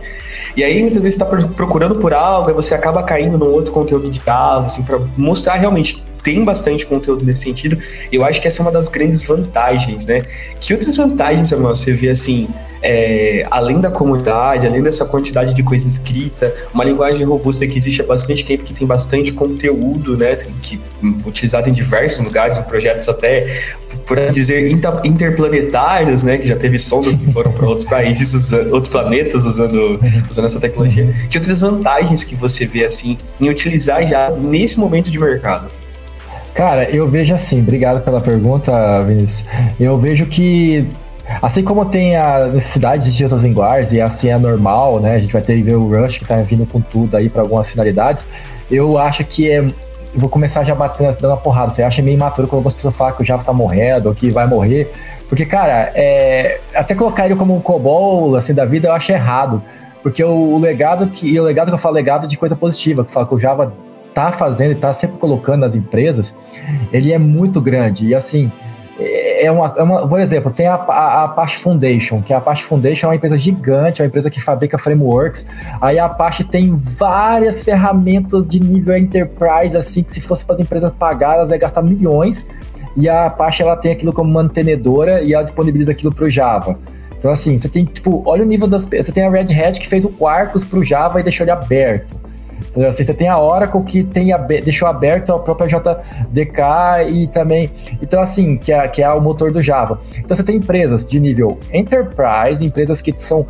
[0.56, 3.74] E aí muitas vezes você está procurando por algo e você acaba caindo num outro
[3.74, 7.78] conteúdo de Java, assim, para mostrar realmente tem bastante conteúdo nesse sentido.
[8.12, 10.24] Eu acho que essa é uma das grandes vantagens, né?
[10.60, 12.48] Que outras vantagens, você vê assim,
[12.82, 18.02] é, além da comunidade, além dessa quantidade de coisa escrita, uma linguagem robusta que existe
[18.02, 20.38] há bastante tempo, que tem bastante conteúdo, né?
[20.62, 20.80] Que
[21.26, 23.46] utilizado em diversos lugares, em projetos até,
[24.06, 24.72] por dizer,
[25.04, 26.38] interplanetários, né?
[26.38, 30.60] Que já teve sondas que foram para outros países, usando, outros planetas usando, usando essa
[30.60, 31.14] tecnologia.
[31.30, 35.81] Que outras vantagens que você vê assim em utilizar já nesse momento de mercado?
[36.62, 39.48] Cara, eu vejo assim, obrigado pela pergunta, Vinícius.
[39.80, 40.88] Eu vejo que
[41.42, 45.16] Assim como tem a necessidade de outras linguagens, e assim é normal, né?
[45.16, 47.42] A gente vai ter que ver o Rush que tá vindo com tudo aí para
[47.42, 48.24] algumas finalidades.
[48.70, 49.66] Eu acho que é.
[50.14, 51.72] vou começar já batendo, dando uma porrada.
[51.72, 54.30] Você acha meio imaturo quando algumas pessoas falam que o Java tá morrendo, ou que
[54.30, 54.92] vai morrer.
[55.28, 59.64] Porque, cara, é, até colocar ele como um COBOL assim, da vida eu acho errado.
[60.04, 61.40] Porque o, o legado que.
[61.40, 63.74] o legado que eu falo, legado de coisa positiva, que fala que o Java
[64.14, 66.38] tá fazendo e tá sempre colocando nas empresas,
[66.92, 68.08] ele é muito grande.
[68.08, 68.52] E assim,
[69.00, 72.64] é uma, é uma por exemplo, tem a, a, a Apache Foundation, que a Apache
[72.64, 75.48] Foundation é uma empresa gigante, é uma empresa que fabrica frameworks.
[75.82, 80.60] Aí a Apache tem várias ferramentas de nível enterprise, assim, que se fosse para as
[80.60, 82.48] empresas pagar, elas iam gastar milhões.
[82.96, 86.78] E a Apache ela tem aquilo como mantenedora e ela disponibiliza aquilo para o Java.
[87.18, 88.86] Então, assim, você tem, tipo, olha o nível das.
[88.86, 91.52] Você tem a Red Hat que fez o Quarkus para o Java e deixou ele
[91.52, 92.20] aberto.
[92.88, 94.30] Assim, você tem a Oracle que tem
[94.64, 97.70] deixou aberto a própria JDK e também.
[98.02, 100.00] Então, assim, que é, que é o motor do Java.
[100.18, 103.46] Então, você tem empresas de nível enterprise, empresas que são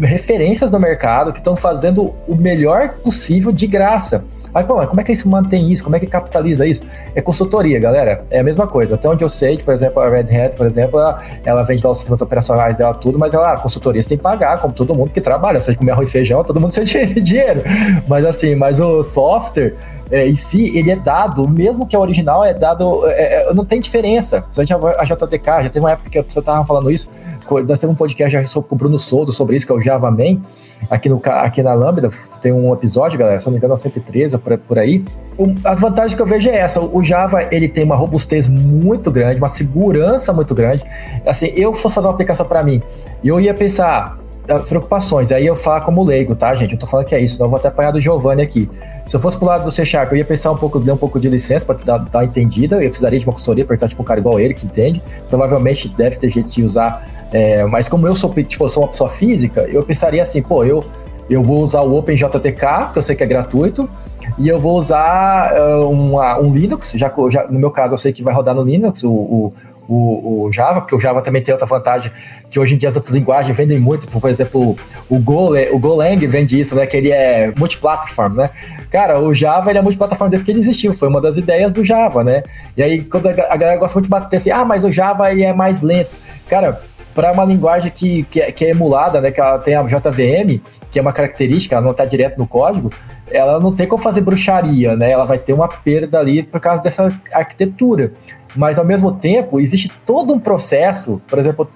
[0.00, 4.24] referências no mercado, que estão fazendo o melhor possível de graça.
[4.56, 5.84] Mas, pô, como é que se mantém isso?
[5.84, 6.86] Como é que capitaliza isso?
[7.14, 8.24] É consultoria, galera.
[8.30, 8.94] É a mesma coisa.
[8.94, 11.84] Até onde eu sei que, por exemplo, a Red Hat, por exemplo, ela, ela vende
[11.84, 14.72] lá os sistemas operacionais dela, tudo, mas ela, a consultoria você tem que pagar, como
[14.72, 15.60] todo mundo que trabalha.
[15.60, 17.62] Você que comer arroz e feijão, todo mundo de dinheiro.
[18.08, 19.74] Mas assim, mas o software,
[20.10, 23.66] é, em si, ele é dado, mesmo que é original, é dado, é, é, não
[23.66, 24.42] tem diferença.
[24.98, 27.10] A JTK, já teve uma época que a pessoa estava falando isso,
[27.66, 30.10] nós temos um podcast já com o Bruno Souto sobre isso, que é o Java
[30.10, 30.40] Man,
[30.90, 32.08] aqui, no, aqui na Lambda,
[32.40, 35.04] tem um episódio, galera, se não me engano, é 113 por, por aí.
[35.64, 39.38] as vantagens que eu vejo é essa, o Java, ele tem uma robustez muito grande,
[39.38, 40.84] uma segurança muito grande.
[41.26, 42.82] Assim, eu fosse fazer uma aplicação para mim,
[43.24, 45.32] eu ia pensar, as preocupações.
[45.32, 46.72] Aí eu falo como leigo, tá, gente?
[46.72, 48.68] Eu tô falando que é isso, não vou até apanhar do Giovanni aqui.
[49.06, 50.96] Se eu fosse pro lado do C Sharp, eu ia pensar um pouco, dar um
[50.96, 52.82] pouco de licença para dar, uma entendida.
[52.82, 55.02] Eu precisaria de uma consultoria para estar tipo um cara igual ele que entende.
[55.28, 57.28] Provavelmente deve ter gente de usar.
[57.32, 60.64] É, mas como eu sou, tipo, eu sou uma pessoa física, eu pensaria assim, pô,
[60.64, 60.84] eu,
[61.28, 63.88] eu vou usar o OpenJTK, que eu sei que é gratuito,
[64.38, 68.12] e eu vou usar uh, uma, um Linux, já, já, no meu caso eu sei
[68.12, 69.52] que vai rodar no Linux, o, o
[69.88, 72.10] o, o, Java, porque o Java também tem outra vantagem,
[72.50, 74.76] que hoje em dia as outras linguagens vendem muito, por exemplo,
[75.08, 78.50] o, Go, o Golang vende isso, né, que ele é multiplataforma, né?
[78.90, 81.84] Cara, o Java ele é multiplataforma desde que ele existiu, foi uma das ideias do
[81.84, 82.42] Java, né?
[82.76, 85.44] E aí, quando a, galera gosta muito de bater assim, ah, mas o Java ele
[85.44, 86.10] é mais lento.
[86.48, 86.80] Cara,
[87.14, 90.60] para uma linguagem que, que, é, que, é emulada, né, que ela tem a JVM,
[90.90, 92.90] que é uma característica, ela não está direto no código,
[93.30, 95.10] ela não tem como fazer bruxaria, né?
[95.10, 98.12] Ela vai ter uma perda ali por causa dessa arquitetura
[98.56, 101.68] mas ao mesmo tempo existe todo um processo, por exemplo,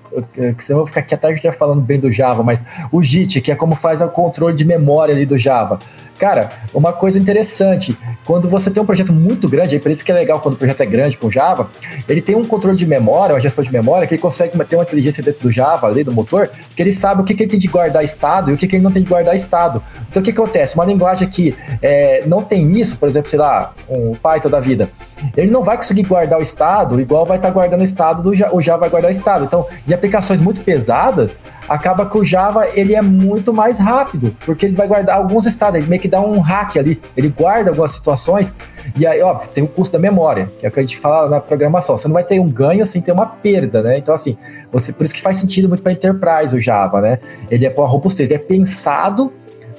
[0.56, 3.52] que você vai ficar aqui a gente falando bem do Java, mas o JIT, que
[3.52, 5.78] é como faz o controle de memória ali do Java.
[6.20, 10.12] Cara, uma coisa interessante, quando você tem um projeto muito grande, é por isso que
[10.12, 11.70] é legal quando o projeto é grande com Java,
[12.06, 14.82] ele tem um controle de memória, uma gestão de memória, que ele consegue ter uma
[14.82, 17.58] inteligência dentro do Java, ali do motor, que ele sabe o que, que ele tem
[17.58, 19.82] de guardar estado e o que, que ele não tem de guardar estado.
[20.10, 20.74] Então o que, que acontece?
[20.74, 24.90] Uma linguagem que é, não tem isso, por exemplo, sei lá, um Python da vida,
[25.34, 26.69] ele não vai conseguir guardar o estado
[27.00, 29.44] igual vai estar tá guardando o estado do Java, o Java vai guardar estado.
[29.44, 34.66] Então, em aplicações muito pesadas, acaba que o Java ele é muito mais rápido, porque
[34.66, 37.92] ele vai guardar alguns estados, ele meio que dá um hack ali, ele guarda algumas
[37.92, 38.54] situações,
[38.96, 41.28] e aí, óbvio, tem o custo da memória, que é o que a gente fala
[41.28, 41.96] na programação.
[41.96, 43.98] Você não vai ter um ganho sem ter uma perda, né?
[43.98, 44.36] Então, assim,
[44.72, 47.18] você, por isso que faz sentido muito para Enterprise o Java, né?
[47.50, 49.32] Ele é para robustez, ele é pensado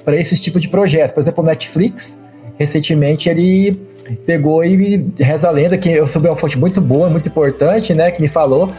[0.04, 1.12] para esse tipo de projetos.
[1.12, 2.22] Por exemplo, o Netflix,
[2.58, 3.80] recentemente, ele
[4.26, 8.10] pegou e reza a lenda, que eu soube uma fonte muito boa, muito importante, né?
[8.10, 8.70] Que me falou,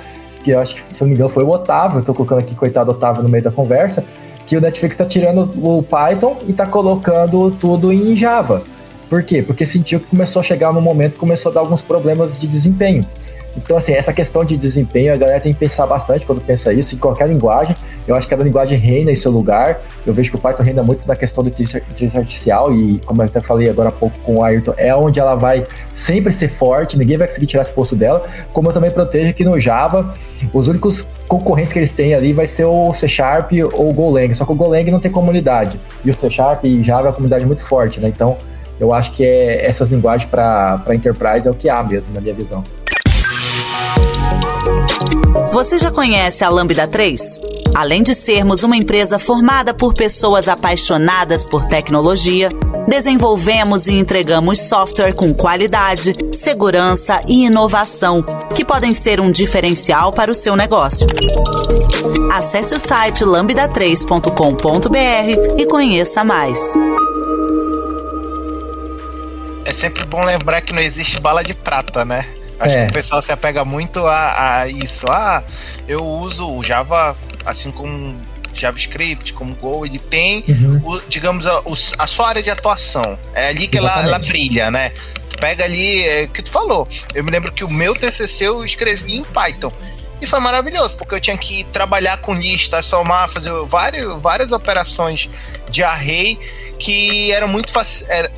[0.43, 2.91] que eu acho que, se não me engano, foi o Otávio, tô colocando aqui, coitado
[2.91, 4.06] Otávio, no meio da conversa,
[4.46, 8.63] que o Netflix está tirando o Python e está colocando tudo em Java.
[9.10, 9.41] Por quê?
[9.41, 13.06] Porque sentiu que começou a chegar no momento começou a dar alguns problemas de desempenho.
[13.56, 16.96] Então, assim, essa questão de desempenho, a galera tem que pensar bastante quando pensa isso,
[16.96, 17.76] em qualquer linguagem.
[18.08, 19.82] Eu acho que cada linguagem reina em seu lugar.
[20.06, 23.26] Eu vejo que o Python reina muito na questão do inteligência artificial, e como eu
[23.26, 26.98] até falei agora há pouco com o Ayrton, é onde ela vai sempre ser forte,
[26.98, 28.26] ninguém vai conseguir tirar esse posto dela.
[28.52, 30.13] Como eu também protejo aqui no Java,
[30.52, 34.34] os únicos concorrentes que eles têm ali vai ser o C Sharp ou o Golang,
[34.34, 35.80] só que o Golang não tem comunidade.
[36.04, 38.08] E o C Sharp e Java é uma comunidade muito forte, né?
[38.08, 38.36] Então,
[38.80, 42.34] eu acho que é, essas linguagens para enterprise é o que há mesmo, na minha
[42.34, 42.63] visão.
[45.54, 47.39] Você já conhece a Lambda 3?
[47.76, 52.50] Além de sermos uma empresa formada por pessoas apaixonadas por tecnologia,
[52.88, 58.24] desenvolvemos e entregamos software com qualidade, segurança e inovação
[58.56, 61.06] que podem ser um diferencial para o seu negócio.
[62.32, 66.74] Acesse o site lambda3.com.br e conheça mais.
[69.63, 72.26] É sempre bom lembrar que não existe bala de prata, né?
[72.63, 72.86] Acho é.
[72.86, 75.06] que o pessoal se apega muito a, a, isso.
[75.10, 75.43] Ah,
[75.88, 78.17] eu uso o Java, assim como
[78.54, 80.82] JavaScript, como Go, ele tem, uhum.
[80.86, 81.63] o, digamos, a,
[81.99, 83.17] a, sua área de atuação.
[83.34, 84.91] É ali que ela, ela, brilha, né?
[85.30, 86.88] Tu pega ali, é o que tu falou.
[87.13, 89.71] Eu me lembro que o meu TCC eu escrevi em Python.
[90.24, 95.30] E foi maravilhoso, porque eu tinha que trabalhar com lista, somar, fazer várias, várias operações
[95.70, 96.40] de array
[96.80, 97.70] que eram muito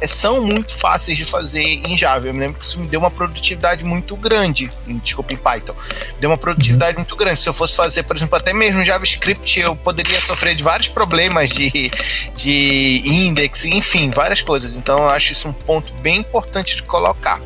[0.07, 2.25] são muito fáceis de fazer em Java.
[2.25, 4.71] Eu me lembro que isso me deu uma produtividade muito grande.
[5.03, 5.75] Desculpa, em Python.
[6.19, 7.43] Deu uma produtividade muito grande.
[7.43, 11.51] Se eu fosse fazer, por exemplo, até mesmo JavaScript, eu poderia sofrer de vários problemas
[11.51, 11.91] de,
[12.35, 14.73] de index, enfim, várias coisas.
[14.73, 17.39] Então eu acho isso um ponto bem importante de colocar.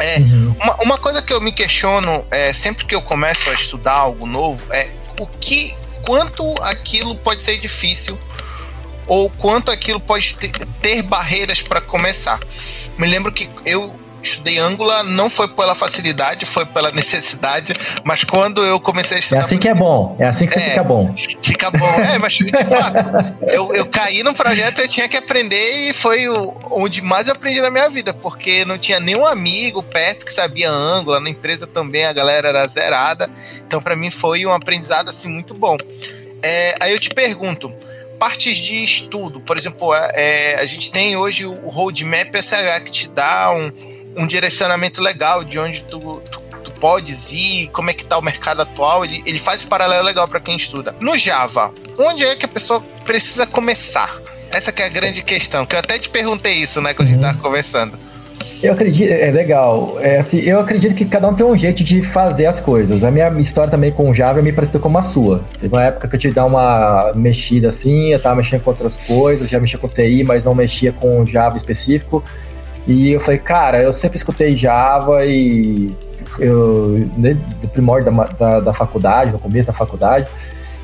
[0.00, 0.56] É, uhum.
[0.60, 4.26] uma, uma coisa que eu me questiono é, sempre que eu começo a estudar algo
[4.26, 8.18] novo é o que quanto aquilo pode ser difícil
[9.06, 12.38] ou quanto aquilo pode ter, ter barreiras para começar.
[12.96, 18.64] Me lembro que eu estudei Angular não foi pela facilidade, foi pela necessidade, mas quando
[18.64, 19.40] eu comecei a estudar.
[19.40, 21.14] É assim que é bom, é assim que você é, fica bom.
[21.42, 25.88] Fica bom, é, mas de fato, eu, eu caí no projeto, eu tinha que aprender
[25.88, 29.82] e foi o, onde mais eu aprendi na minha vida, porque não tinha nenhum amigo
[29.82, 33.28] perto que sabia Angular, na empresa também a galera era zerada,
[33.66, 35.76] então para mim foi um aprendizado assim muito bom.
[36.42, 37.72] É, aí eu te pergunto,
[38.18, 39.40] partes de estudo.
[39.40, 43.72] Por exemplo, é, é a gente tem hoje o Roadmap SH que te dá um,
[44.18, 45.98] um direcionamento legal de onde tu,
[46.30, 49.04] tu, tu podes ir, como é que está o mercado atual.
[49.04, 50.94] Ele, ele faz esse paralelo legal para quem estuda.
[51.00, 54.20] No Java, onde é que a pessoa precisa começar?
[54.50, 57.20] Essa é a grande questão, que eu até te perguntei isso, né, quando a gente
[57.20, 58.08] estava conversando.
[58.62, 59.98] Eu acredito, é legal.
[60.00, 63.02] É, assim, eu acredito que cada um tem um jeito de fazer as coisas.
[63.02, 65.44] A minha história também com Java é me parecida com a sua.
[65.58, 68.70] Teve uma época que eu tive que dar uma mexida assim, eu tava mexendo com
[68.70, 72.22] outras coisas, já mexia com TI, mas não mexia com Java específico.
[72.88, 75.94] E eu falei, cara, eu sempre escutei Java e
[76.38, 80.26] eu, desde o primórdio da, da, da faculdade, no começo da faculdade,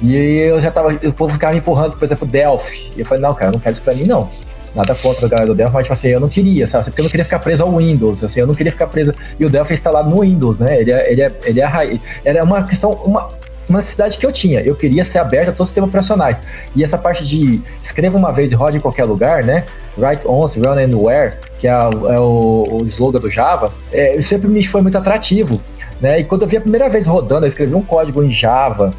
[0.03, 2.93] e eu já tava, o povo ficava me empurrando, por exemplo, Delphi.
[2.95, 4.29] E eu falei, não, cara, eu não quero isso pra mim, não.
[4.75, 6.85] Nada contra a galera do Delphi, mas tipo assim, eu não queria, sabe?
[6.85, 9.15] Porque eu não queria ficar preso ao Windows, assim, eu não queria ficar preso.
[9.41, 10.79] E o Delphi é instalado no Windows, né?
[10.79, 13.31] Ele é, ele é, ele é Era uma questão, uma,
[13.69, 14.61] uma necessidade que eu tinha.
[14.61, 16.41] Eu queria ser aberto a todos os sistemas operacionais.
[16.75, 19.65] E essa parte de escreva uma vez e rode em qualquer lugar, né?
[19.97, 24.65] Write once, run anywhere, que é, é o, o, slogan do Java, é, sempre me
[24.65, 25.61] foi muito atrativo.
[26.01, 26.21] Né?
[26.21, 28.91] E quando eu vi a primeira vez rodando, eu escrevi um código em Java,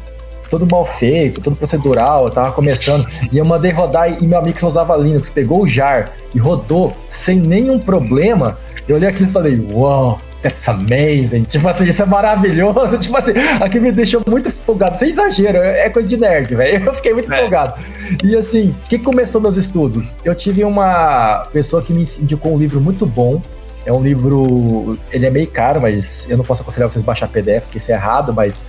[0.48, 4.56] todo mal feito, todo procedural, eu tava começando, e eu mandei rodar e meu amigo
[4.56, 8.58] que usava Linux pegou o jar e rodou sem nenhum problema.
[8.88, 11.42] Eu olhei aquilo e falei, uau, wow, that's amazing.
[11.42, 12.98] Tipo assim, isso é maravilhoso.
[13.06, 16.84] Tipo assim, aqui me deixou muito empolgado, sem exagero, é coisa de nerd, velho.
[16.86, 17.36] Eu fiquei muito é.
[17.36, 17.74] empolgado.
[18.22, 20.16] E assim, o que começou meus estudos?
[20.24, 23.42] Eu tive uma pessoa que me indicou um livro muito bom.
[23.84, 27.64] É um livro, ele é meio caro, mas eu não posso aconselhar vocês baixar PDF,
[27.64, 28.60] porque isso é errado, mas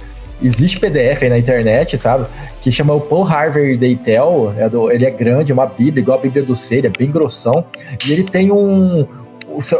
[0.42, 2.28] existe PDF aí na internet, sabe?
[2.62, 4.54] Que chama o Paul Harvey Deitel.
[4.58, 7.10] É do, ele é grande, é uma Bíblia, igual a Bíblia do Ser, é bem
[7.10, 7.66] grossão.
[8.06, 9.08] E ele tem um.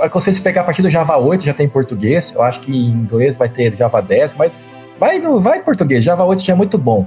[0.02, 2.34] Aconselho se pegar a partir do Java 8, já tem em português.
[2.34, 6.04] Eu acho que em inglês vai ter Java 10, mas vai, no, vai português.
[6.04, 7.06] Java 8 já é muito bom.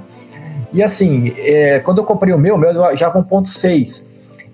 [0.73, 4.07] E assim, é, quando eu comprei o meu, meu Java 1.6,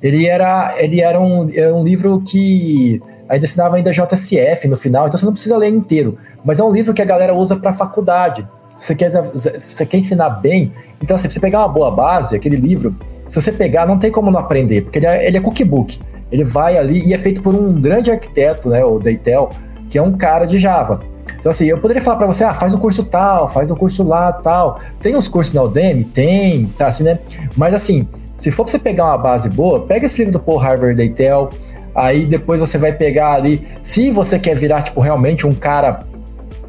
[0.03, 5.07] ele era, ele era um, era um livro que ainda ensinava ainda JSF no final,
[5.07, 6.17] então você não precisa ler inteiro.
[6.45, 10.29] Mas é um livro que a galera usa para faculdade você quer, você quer ensinar
[10.29, 12.95] bem, então assim, você pegar uma boa base, aquele livro,
[13.27, 15.99] se você pegar, não tem como não aprender, porque ele é, ele é cookbook.
[16.31, 19.51] Ele vai ali e é feito por um grande arquiteto, né, o Deitel,
[19.89, 21.01] que é um cara de Java.
[21.39, 24.03] Então, assim, eu poderia falar para você, ah, faz um curso tal, faz um curso
[24.03, 24.81] lá, tal.
[25.01, 26.05] Tem uns cursos na Udemy?
[26.05, 27.21] Tem, tá assim, né?
[27.57, 30.59] Mas, assim, se for pra você pegar uma base boa, pega esse livro do Paul
[30.59, 31.51] Harvard Deitel,
[31.95, 36.01] aí depois você vai pegar ali, se você quer virar, tipo, realmente um cara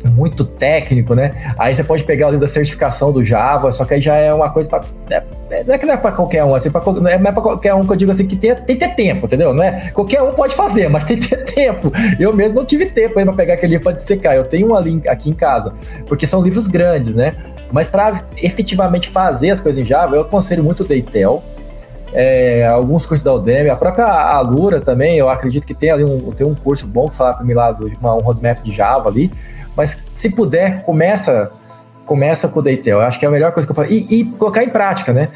[0.06, 1.54] muito técnico, né?
[1.58, 4.34] Aí você pode pegar o livro da certificação do Java, só que aí já é
[4.34, 6.82] uma coisa para é, é, não é que não é para qualquer um, assim, pra,
[6.86, 9.26] não é, para qualquer um que eu digo assim que tem, tem que ter tempo,
[9.26, 9.54] entendeu?
[9.54, 11.92] Não é qualquer um pode fazer, mas tem que ter tempo.
[12.20, 14.36] Eu mesmo não tive tempo para pegar aquele livro para dissecar.
[14.36, 15.74] Eu tenho um ali aqui em casa,
[16.06, 17.34] porque são livros grandes, né?
[17.72, 21.44] Mas para efetivamente fazer as coisas em Java, eu aconselho muito o Deitel.
[22.20, 26.32] É, alguns cursos da Udemy, a própria Alura também, eu acredito que tem ali um,
[26.32, 29.08] tem um curso bom que fala para mim lá do uma, um roadmap de Java
[29.08, 29.32] ali.
[29.76, 31.52] Mas se puder, começa
[32.08, 33.02] começa com o Daytel.
[33.02, 33.88] Eu acho que é a melhor coisa que eu falo.
[33.92, 35.30] E, e colocar em prática, né?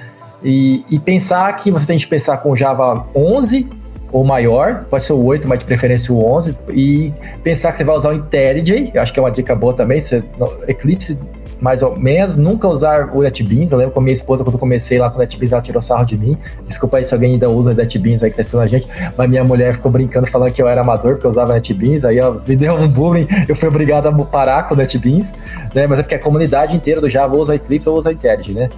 [0.44, 3.70] E, e, pensar que você tem que pensar com Java 11
[4.12, 7.14] ou maior, pode ser o 8, mas de preferência o 11, e
[7.44, 10.02] pensar que você vai usar o IntelliJ, eu acho que é uma dica boa também,
[10.02, 10.24] você,
[10.68, 11.20] Eclipse
[11.62, 13.72] mais ou menos, nunca usar o NetBeans.
[13.72, 15.82] Eu lembro com a minha esposa, quando eu comecei lá com o NetBeans, ela tirou
[15.82, 16.36] sarro de mim.
[16.66, 19.44] Desculpa aí se alguém ainda usa NetBeans aí que tá assistindo a gente, mas minha
[19.44, 22.04] mulher ficou brincando, falando que eu era amador, porque eu usava NetBeans.
[22.04, 25.34] Aí ó, me deu um bullying, eu fui obrigado a parar com o NetBeans,
[25.76, 25.86] né?
[25.86, 28.70] Mas é porque a comunidade inteira do Java usa Eclipse ou usa IntelliJ, né?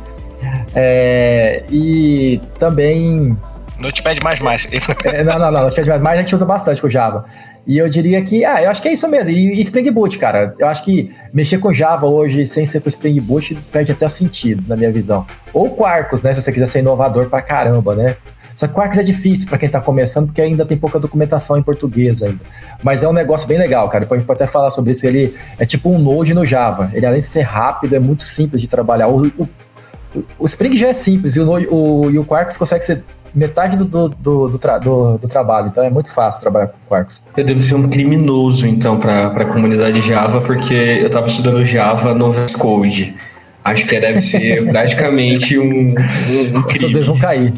[0.76, 3.38] É, e também
[3.80, 4.18] Notepad++.
[4.72, 4.92] Isso.
[5.06, 5.64] É, não, não, não.
[5.64, 7.26] Notepad++ a gente usa bastante com Java.
[7.66, 9.32] E eu diria que, ah, eu acho que é isso mesmo.
[9.32, 10.54] E, Spring Boot, cara.
[10.60, 14.64] Eu acho que mexer com Java hoje sem ser com Spring Boot perde até sentido,
[14.68, 15.26] na minha visão.
[15.54, 16.34] Ou Quarkus, né?
[16.34, 18.18] Se você quiser ser inovador pra caramba, né?
[18.56, 21.64] Só que Quarkus é difícil para quem tá começando, porque ainda tem pouca documentação em
[21.64, 22.40] português ainda.
[22.84, 24.04] Mas é um negócio bem legal, cara.
[24.04, 25.08] Depois a gente pode até falar sobre isso.
[25.08, 26.92] Ele é tipo um Node no Java.
[26.94, 29.08] Ele, além de ser rápido, é muito simples de trabalhar.
[29.08, 29.48] O, o,
[30.38, 33.04] o Spring já é simples e o, o, e o Quarkus consegue ser
[33.36, 35.68] metade do, do, do, do, tra do, do, trabalho.
[35.68, 37.22] Então é muito fácil trabalhar com Quarkus.
[37.36, 42.14] Eu devo ser um criminoso, então, para a comunidade Java, porque eu estava estudando Java
[42.14, 43.16] no VS Code.
[43.64, 46.80] Acho que deve ser praticamente um, um, um crime.
[46.80, 47.54] Seus dedos vão cair.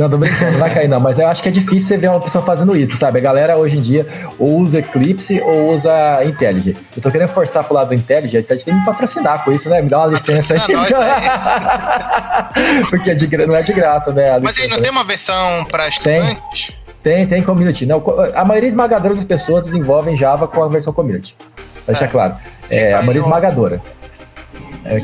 [0.00, 2.08] Não, tô brincando, não vai cair não, mas eu acho que é difícil você ver
[2.08, 3.18] uma pessoa fazendo isso, sabe?
[3.18, 4.06] A galera hoje em dia
[4.38, 6.74] ou usa Eclipse ou usa IntelliJ.
[6.96, 9.52] Eu tô querendo forçar pro lado do IntelliJ, a gente tem que me patrocinar com
[9.52, 9.82] isso, né?
[9.82, 10.60] Me dá uma licença aí.
[10.72, 10.88] Nós,
[12.88, 14.38] Porque é de, não é de graça, né?
[14.38, 14.84] Mas aí, não né?
[14.84, 16.72] tem uma versão para estudantes?
[17.02, 17.84] Tem, tem community.
[17.84, 18.02] Não,
[18.34, 21.36] a maioria esmagadora das pessoas desenvolvem Java com a versão community.
[21.84, 22.08] Pra deixar é.
[22.08, 22.36] claro.
[22.70, 23.82] É, a maioria esmagadora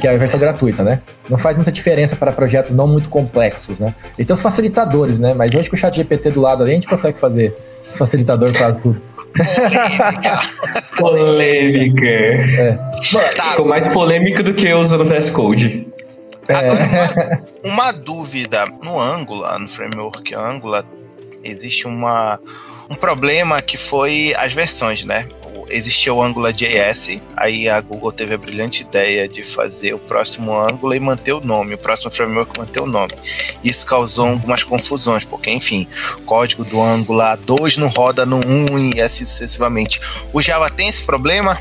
[0.01, 1.01] que é a versão gratuita, né?
[1.29, 3.95] Não faz muita diferença para projetos não muito complexos, né?
[4.19, 5.35] E tem os facilitadores, né?
[5.35, 7.55] Mas hoje com o chat GPT do lado ali, a gente consegue fazer.
[7.89, 9.01] Esse facilitador faz tudo.
[10.99, 12.07] Polêmica.
[12.07, 12.79] É.
[13.37, 13.51] Tá.
[13.51, 15.87] Ficou mais polêmico do que eu usando VS Code.
[16.49, 16.73] É.
[17.65, 18.65] Uma, uma, dúvida.
[18.83, 20.85] No Angular, no framework Angular,
[21.45, 22.41] existe uma,
[22.89, 25.27] um problema que foi as versões, né?
[25.71, 30.97] existia o AngularJS, aí a Google teve a brilhante ideia de fazer o próximo Angular
[30.97, 33.13] e manter o nome, o próximo framework manter o nome.
[33.65, 35.87] Isso causou algumas confusões, porque, enfim,
[36.19, 40.01] o código do Angular 2 não roda no 1 e assim sucessivamente.
[40.33, 41.59] O Java tem esse problema?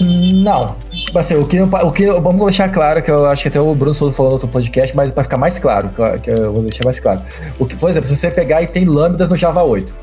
[0.00, 0.76] Não.
[1.14, 3.94] Assim, o que, o que vamos deixar claro, que eu acho que até o Bruno
[3.94, 6.98] Souza falou no outro podcast, mas para ficar mais claro, que eu vou deixar mais
[6.98, 7.22] claro.
[7.58, 9.94] O que, por exemplo, se você pegar e tem lambdas no Java 8,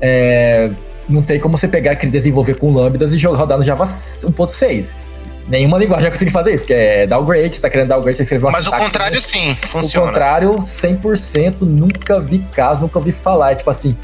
[0.00, 0.70] é,
[1.08, 5.20] não tem como você pegar e desenvolver com lambdas e rodar no Java 1.6.
[5.48, 8.48] Nenhuma linguagem vai conseguir fazer isso, porque é downgrade, você tá querendo downgrade, você escreveu
[8.48, 10.06] uma Mas o contrário sim, funciona.
[10.06, 13.52] O contrário, 100%, nunca vi caso, nunca ouvi falar.
[13.52, 13.96] É, tipo assim,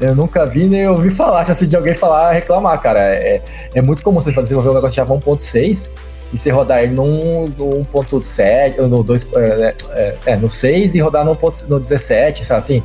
[0.00, 3.00] eu nunca vi nem ouvi falar, tipo assim, de alguém falar, reclamar, cara.
[3.00, 3.40] É,
[3.72, 5.90] é muito comum você desenvolver um negócio de Java 1.6
[6.32, 11.00] e você rodar ele no, no 1.7, no 2, é, é, é, no 6 e
[11.00, 11.68] rodar no, 1.
[11.68, 12.82] no 17, sabe assim?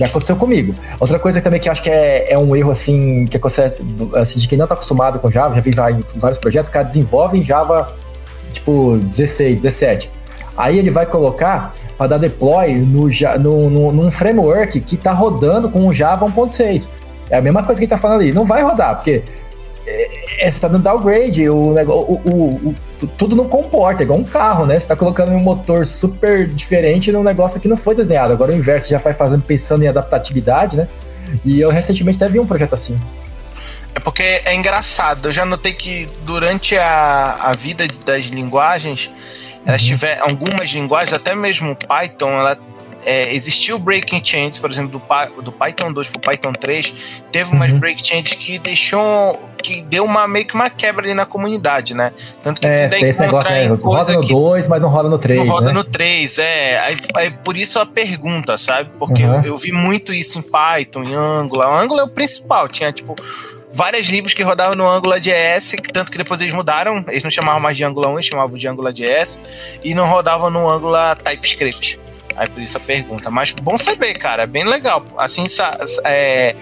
[0.00, 0.74] Já aconteceu comigo.
[0.98, 3.82] Outra coisa também que eu acho que é, é um erro, assim, que acontece,
[4.16, 5.72] assim, de quem não está acostumado com Java, já vi
[6.16, 7.94] vários projetos, o cara desenvolve em Java,
[8.50, 10.10] tipo, 16, 17.
[10.56, 15.68] Aí ele vai colocar para dar deploy no, no, no, num framework que está rodando
[15.68, 16.88] com o Java 1.6.
[17.28, 18.32] É a mesma coisa que ele está falando ali.
[18.32, 19.22] Não vai rodar, porque
[19.90, 24.18] é, é, você está dando downgrade, o, o, o, o, tudo não comporta, é igual
[24.18, 24.74] um carro, né?
[24.74, 28.32] Você está colocando um motor super diferente num negócio que não foi desenhado.
[28.32, 30.88] Agora o inverso já vai fazendo pensando em adaptatividade, né?
[31.44, 32.98] E eu recentemente até vi um projeto assim.
[33.94, 39.10] É porque é engraçado, eu já notei que durante a, a vida das linguagens,
[39.66, 39.88] elas uhum.
[39.88, 42.56] tiveram algumas linguagens, até mesmo Python, ela
[43.04, 46.94] é, existiu breaking changes, por exemplo, do, do Python 2 para o Python 3,
[47.30, 47.78] teve umas uhum.
[47.78, 52.12] break changes que deixou que deu uma meio que uma quebra ali na comunidade, né?
[52.42, 53.66] Tanto que é, tu esse negócio, né?
[53.66, 55.72] roda no 2, mas não roda no 3, Não roda né?
[55.72, 56.78] no 3, é.
[56.80, 58.90] Aí, aí, por isso a pergunta, sabe?
[58.98, 59.36] Porque uhum.
[59.36, 61.70] eu, eu, vi muito isso em Python, em Angular.
[61.70, 63.14] O Angular é o principal, tinha tipo
[63.72, 67.76] várias libs que rodavam no AngularJS, tanto que depois eles mudaram, eles não chamavam mais
[67.76, 72.00] de Angular 1, eles chamavam de AngularJS, e não rodavam no Angular TypeScript.
[72.36, 73.30] Aí por isso a pergunta.
[73.30, 74.46] Mas bom saber, cara.
[74.46, 75.04] Bem legal.
[75.16, 75.44] Assim,
[76.04, 76.54] é,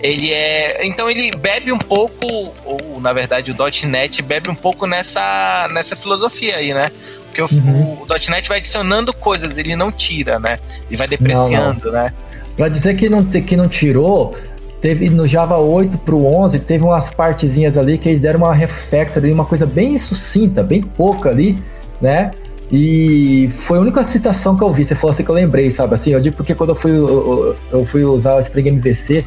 [0.00, 0.86] ele é.
[0.86, 2.26] Então ele bebe um pouco,
[2.64, 6.90] ou na verdade o .NET bebe um pouco nessa, nessa filosofia aí, né?
[7.26, 7.98] Porque uhum.
[8.00, 10.58] o, o .NET vai adicionando coisas, ele não tira, né?
[10.88, 12.02] Ele vai depreciando, não, não.
[12.04, 12.14] né?
[12.56, 14.34] Pra dizer que não, que não tirou,
[14.80, 19.32] teve no Java 8 pro 11, teve umas partezinhas ali que eles deram uma refactory,
[19.32, 21.62] uma coisa bem sucinta, bem pouca ali,
[22.00, 22.30] né?
[22.70, 25.94] E foi a única citação que eu vi, você falou assim que eu lembrei, sabe?
[25.94, 29.24] Assim, eu digo porque quando eu fui, eu, eu fui usar o Spring MVC,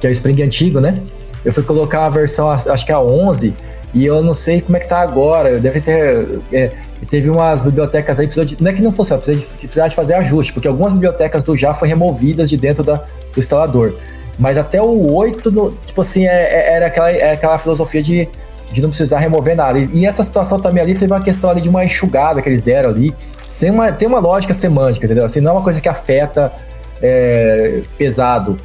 [0.00, 1.00] que é o Spring antigo, né?
[1.44, 3.54] Eu fui colocar a versão, acho que é a 11,
[3.92, 5.58] e eu não sei como é que tá agora.
[5.58, 6.40] Deve ter.
[6.52, 6.70] É,
[7.08, 10.14] teve umas bibliotecas aí, de, não é que não funciona, precisa de, precisa de fazer
[10.14, 13.94] ajuste, porque algumas bibliotecas do Java foram removidas de dentro da, do instalador.
[14.38, 18.28] Mas até o 8, no, tipo assim, é, é, era aquela, é aquela filosofia de
[18.74, 19.78] de não precisar remover nada.
[19.78, 22.60] E, e essa situação também ali foi uma questão ali de uma enxugada que eles
[22.60, 23.14] deram ali.
[23.58, 25.24] Tem uma, tem uma lógica semântica, entendeu?
[25.24, 26.52] Assim, não é uma coisa que afeta
[27.00, 28.56] é, pesado.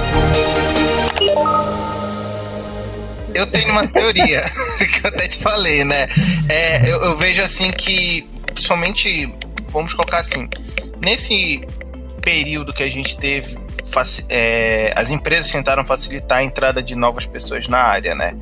[3.33, 4.39] Eu tenho uma teoria
[4.77, 6.05] que eu até te falei, né?
[6.47, 9.33] É, eu, eu vejo assim que, principalmente,
[9.71, 10.47] vamos colocar assim,
[11.03, 11.65] nesse
[12.21, 13.57] período que a gente teve
[14.29, 18.35] é, as empresas tentaram facilitar a entrada de novas pessoas na área, né?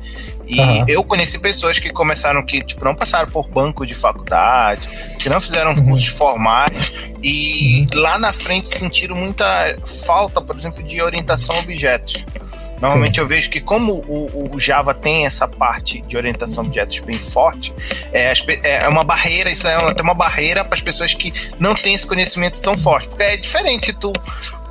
[0.46, 0.84] E uhum.
[0.88, 4.88] eu conheci pessoas que começaram que tipo, não passaram por banco de faculdade,
[5.18, 5.84] que não fizeram uhum.
[5.84, 8.00] cursos formais e uhum.
[8.00, 9.44] lá na frente sentiram muita
[10.04, 12.24] falta, por exemplo, de orientação a objetos.
[12.80, 13.20] Normalmente Sim.
[13.22, 17.18] eu vejo que como o, o, Java tem essa parte de orientação a objetos bem
[17.18, 17.74] forte,
[18.12, 18.32] é,
[18.62, 22.06] é uma barreira, isso é uma, uma barreira para as pessoas que não têm esse
[22.06, 23.08] conhecimento tão forte.
[23.08, 24.12] Porque é diferente tu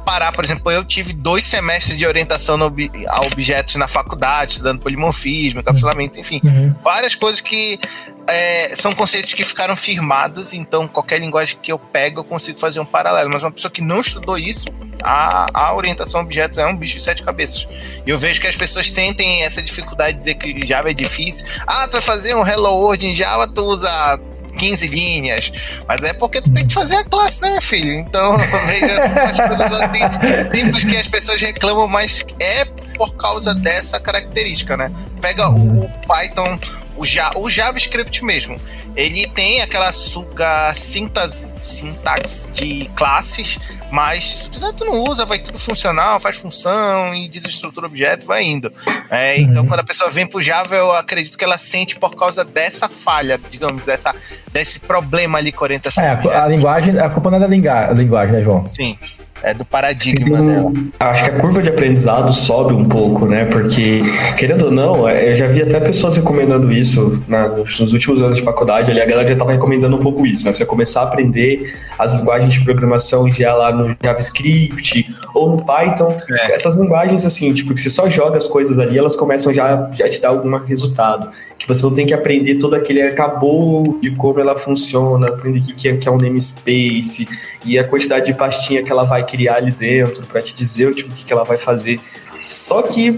[0.06, 4.80] parar, por exemplo, eu tive dois semestres de orientação ob a objetos na faculdade, estudando
[4.80, 6.76] polimorfismo, encapsulamento, enfim, uhum.
[6.84, 7.80] várias coisas que
[8.28, 12.80] é, são conceitos que ficaram firmados, então qualquer linguagem que eu pego eu consigo fazer
[12.80, 13.30] um paralelo.
[13.34, 14.68] Mas uma pessoa que não estudou isso,
[15.03, 17.68] a, a orientação a objetos é um bicho de sete cabeças.
[18.06, 21.47] E eu vejo que as pessoas sentem essa dificuldade de dizer que Java é difícil.
[21.66, 24.20] Ah, tu vai fazer um Hello World em Java, tu usa
[24.56, 25.51] 15 linhas.
[25.88, 27.93] Mas é porque tu tem que fazer a classe, né, meu filho?
[27.93, 28.38] Então,
[28.68, 34.78] veja umas coisas assim simples que as pessoas reclamam, mas é por causa dessa característica,
[34.78, 34.91] né?
[35.22, 36.58] Pega o, o Python
[36.97, 38.60] o, ja, o JavaScript mesmo,
[38.95, 43.60] ele tem aquela suga sintaxe, sintaxe de classes,
[43.92, 48.72] mas se tu não usa, vai tudo funcional, faz função e desestrutura objeto, vai indo.
[49.10, 49.68] É, então, uhum.
[49.68, 53.40] quando a pessoa vem pro Java, eu acredito que ela sente por causa dessa falha,
[53.50, 54.14] digamos, dessa,
[54.52, 56.04] desse problema ali com orientação.
[56.04, 58.68] É, a, a linguagem, a culpa não é da linguagem, né, João?
[58.68, 58.98] Sim
[59.46, 60.74] é, do paradigma dela.
[61.00, 63.46] Acho que a curva de aprendizado sobe um pouco, né?
[63.46, 64.02] Porque,
[64.39, 68.38] querendo ou não, é, eu já vi até pessoas recomendando isso na, nos últimos anos
[68.38, 70.54] de faculdade, ali a galera já estava recomendando um pouco isso, né?
[70.54, 76.18] Você começar a aprender as linguagens de programação já lá no JavaScript ou no Python.
[76.28, 76.56] É.
[76.56, 80.06] Essas linguagens, assim, tipo, que você só joga as coisas ali, elas começam já, já
[80.06, 81.30] a te dar algum resultado.
[81.60, 85.76] Que você não tem que aprender todo aquele acabou de como ela funciona, aprender o
[85.76, 87.28] que é, que é um namespace
[87.64, 90.94] e a quantidade de pastinha que ela vai criar ali dentro para te dizer o
[90.94, 92.00] tipo que, que ela vai fazer.
[92.40, 93.18] Só que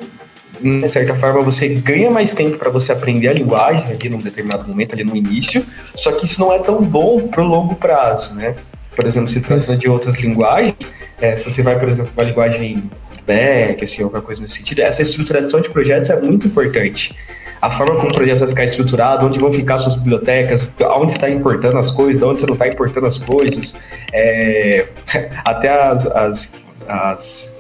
[0.62, 4.68] de certa forma você ganha mais tempo para você aprender a linguagem ali num determinado
[4.68, 5.64] momento ali no início,
[5.96, 8.56] só que isso não é tão bom pro longo prazo, né?
[8.96, 10.76] Por exemplo, se trata de outras linguagens,
[11.22, 12.90] é, se você vai, por exemplo, uma linguagem
[13.26, 17.16] back, assim, alguma coisa nesse sentido, essa estruturação de projetos é muito importante
[17.62, 21.30] a forma como o projeto vai ficar estruturado, onde vão ficar suas bibliotecas, aonde está
[21.30, 23.80] importando as coisas, de onde você não está importando as coisas,
[24.14, 24.88] é,
[25.46, 26.54] até as, as,
[26.88, 27.60] as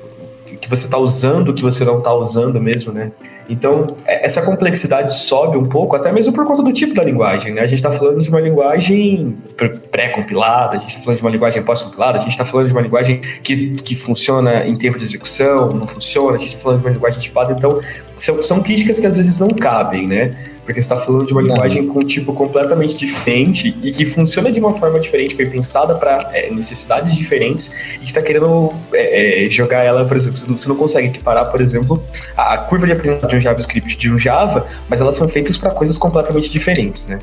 [0.62, 3.12] que você está usando, que você não está usando mesmo, né?
[3.50, 7.54] Então, é, essa complexidade sobe um pouco, até mesmo por conta do tipo da linguagem,
[7.54, 7.62] né?
[7.62, 9.38] A gente está falando de uma linguagem
[9.92, 12.82] pré-compilada, a gente está falando de uma linguagem pós-compilada, a gente está falando de uma
[12.82, 16.88] linguagem que, que funciona em tempo de execução, não funciona, a gente está falando de
[16.88, 17.80] uma linguagem tipada, então
[18.16, 20.36] são, são críticas que às vezes não cabem, né?
[20.68, 21.48] Porque você está falando de uma não.
[21.48, 25.96] linguagem com um tipo completamente diferente e que funciona de uma forma diferente, foi pensada
[25.96, 30.76] para é, necessidades diferentes e está querendo é, é, jogar ela, por exemplo, você não
[30.76, 32.04] consegue equiparar, por exemplo,
[32.36, 35.72] a curva de aprendizado de um JavaScript de um Java, mas elas são feitas para
[35.72, 37.20] coisas completamente diferentes, né?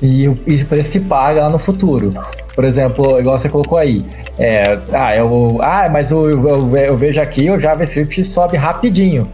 [0.00, 0.34] E o
[0.68, 2.14] preço se paga lá no futuro.
[2.54, 4.04] Por exemplo, igual você colocou aí.
[4.38, 9.26] É, ah, eu, ah, mas eu, eu, eu vejo aqui o JavaScript sobe rapidinho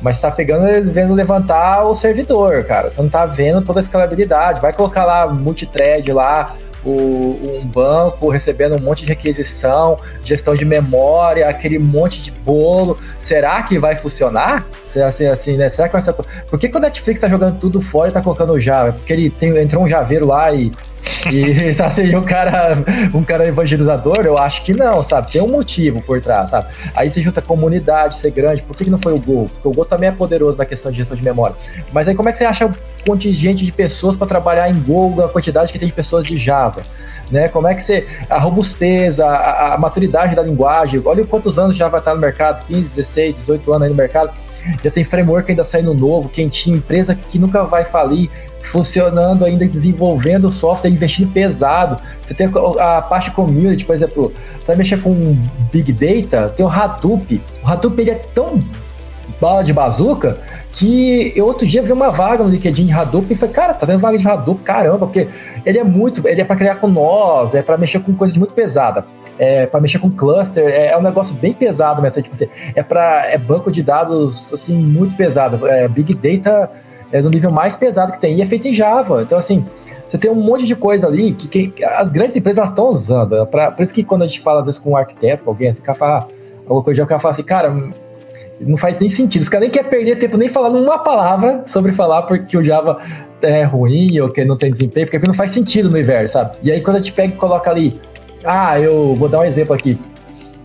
[0.00, 2.90] mas tá pegando vendo levantar o servidor, cara.
[2.90, 4.60] Você não tá vendo toda a escalabilidade.
[4.60, 10.64] Vai colocar lá multithread lá, o, um banco recebendo um monte de requisição, gestão de
[10.64, 12.96] memória, aquele monte de bolo.
[13.18, 14.66] Será que vai funcionar?
[14.86, 15.68] Será assim, assim, né?
[15.68, 16.14] Será que ser...
[16.14, 18.92] Por que, que o Netflix tá jogando tudo fora e tá colocando o Java?
[18.92, 20.72] Porque ele tem, entrou um javeiro lá e
[21.32, 22.76] e assim, um cara,
[23.12, 25.32] um cara evangelizador, eu acho que não, sabe?
[25.32, 26.66] Tem um motivo por trás, sabe?
[26.94, 28.62] Aí você junta comunidade, ser grande.
[28.62, 29.46] Por que, que não foi o Gol?
[29.46, 31.56] Porque o Gol também é poderoso na questão de gestão de memória.
[31.92, 32.72] Mas aí como é que você acha um
[33.06, 36.82] contingente de pessoas para trabalhar em Go, a quantidade que tem de pessoas de Java?
[37.30, 37.48] Né?
[37.48, 38.06] Como é que você.
[38.28, 41.00] A robustez, a, a, maturidade da linguagem.
[41.04, 44.32] Olha quantos anos já vai estar no mercado 15, 16, 18 anos aí no mercado
[44.82, 48.30] já tem framework ainda saindo novo, quentinho, empresa que nunca vai falir,
[48.60, 51.96] funcionando ainda, desenvolvendo software, investindo pesado.
[52.22, 52.48] Você tem
[52.78, 55.36] a parte community, por exemplo, você vai mexer com
[55.72, 57.40] Big Data, tem o Hadoop.
[57.62, 58.60] O Hadoop ele é tão
[59.40, 60.38] bala de bazuca
[60.72, 63.86] que eu outro dia vi uma vaga no LinkedIn de Hadoop e falei, cara, tá
[63.86, 64.62] vendo vaga de Hadoop?
[64.62, 65.28] Caramba, porque
[65.64, 68.52] ele é muito, ele é para criar com nós, é para mexer com coisas muito
[68.52, 69.04] pesada
[69.40, 72.82] é, para mexer com cluster, é, é, um negócio bem pesado, mas tipo assim, é
[72.82, 76.70] para é banco de dados assim muito pesado, é, big data
[77.12, 79.22] é no nível mais pesado que tem e é feito em Java.
[79.22, 79.64] Então assim,
[80.08, 83.46] você tem um monte de coisa ali que, que as grandes empresas estão usando.
[83.46, 85.68] Pra, por isso que quando a gente fala às vezes com um arquiteto, com alguém
[85.68, 86.28] assim, cara fala,
[86.60, 87.72] alguma coisa, o cara fala assim, cara,
[88.60, 89.42] não faz nem sentido.
[89.42, 92.98] Os caras nem quer perder tempo nem falando uma palavra sobre falar porque o Java
[93.42, 96.56] é ruim ou que não tem desempenho, porque não faz sentido no universo, sabe?
[96.62, 98.00] E aí quando a gente pega e coloca ali
[98.44, 99.98] ah, eu vou dar um exemplo aqui.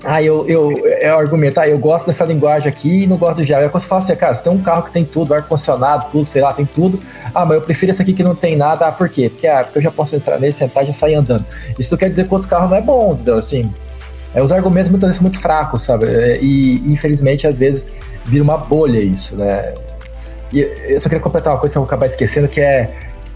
[0.07, 3.37] Ah, eu, eu, é o argumento, ah, eu gosto dessa linguagem aqui e não gosto
[3.37, 3.63] do Java.
[3.63, 6.43] Aí você fala assim, cara, você tem um carro que tem tudo, ar-condicionado, tudo, sei
[6.43, 6.99] lá, tem tudo.
[7.33, 8.87] Ah, mas eu prefiro esse aqui que não tem nada.
[8.87, 9.29] Ah, por quê?
[9.29, 11.43] Porque, ah, porque eu já posso entrar nele, sentar e já sair andando.
[11.79, 13.37] Isso não quer dizer que outro carro não é bom, entendeu?
[13.37, 13.73] Assim,
[14.35, 16.05] é, os argumentos muitas vezes são muito fracos, sabe?
[16.05, 17.91] É, e, infelizmente, às vezes,
[18.25, 19.73] vira uma bolha isso, né?
[20.53, 22.93] E eu só queria completar uma coisa que eu vou acabar esquecendo, que é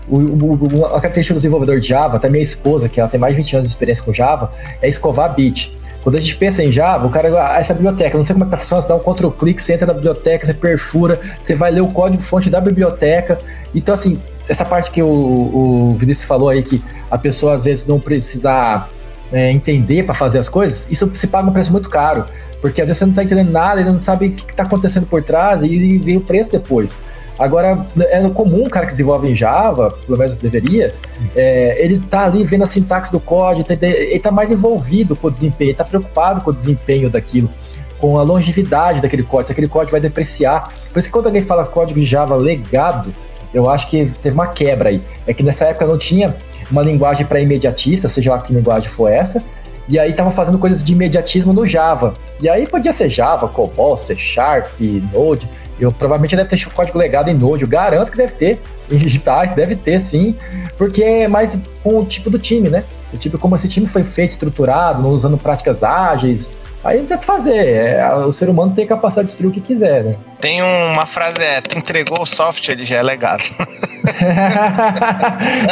[0.08, 3.36] o, o, a característica do desenvolvedor de Java, até minha esposa, que ela tem mais
[3.36, 4.52] de 20 anos de experiência com Java,
[4.82, 5.79] é escovar bit.
[6.02, 8.48] Quando a gente pensa em Java, o cara, ah, essa biblioteca, não sei como é
[8.48, 11.56] que tá funcionando, você dá um Ctrl clique, você entra na biblioteca, você perfura, você
[11.56, 13.38] vai ler o código fonte da biblioteca.
[13.76, 16.82] Então, assim, essa parte que o, o Vinícius falou aí, que
[17.12, 18.88] a pessoa às vezes não precisa
[19.32, 22.26] é, entender para fazer as coisas, isso se paga um preço muito caro.
[22.62, 25.06] Porque às vezes você não está entendendo nada, ele não sabe o que está acontecendo
[25.06, 26.98] por trás e vem o preço depois.
[27.40, 30.94] Agora, é comum o cara que desenvolve em Java, pelo menos deveria,
[31.34, 35.28] é, ele tá ali vendo a sintaxe do código, tá, ele tá mais envolvido com
[35.28, 37.50] o desempenho, ele tá preocupado com o desempenho daquilo,
[37.98, 40.74] com a longevidade daquele código, se aquele código vai depreciar.
[40.92, 43.14] Por isso que quando alguém fala código em Java legado,
[43.54, 45.02] eu acho que teve uma quebra aí.
[45.26, 46.36] É que nessa época não tinha
[46.70, 49.42] uma linguagem para imediatista, seja lá que linguagem for essa,
[49.90, 52.14] e aí tava fazendo coisas de imediatismo no Java.
[52.40, 54.68] E aí podia ser Java, COBOL, C Sharp,
[55.12, 55.50] Node.
[55.80, 57.64] Eu provavelmente deve ter código legado em Node.
[57.64, 58.62] Eu garanto que deve ter.
[58.92, 60.36] Em digitais, deve ter sim.
[60.78, 62.84] Porque é mais com o tipo do time, né?
[63.14, 66.52] O tipo como esse time foi feito, estruturado, não usando práticas ágeis,
[66.84, 67.68] Aí não tem o que fazer.
[67.68, 70.18] É, o ser humano tem capacidade de destruir o que quiser, né?
[70.40, 73.44] Tem uma frase, é, tu entregou o software, ele já é legado.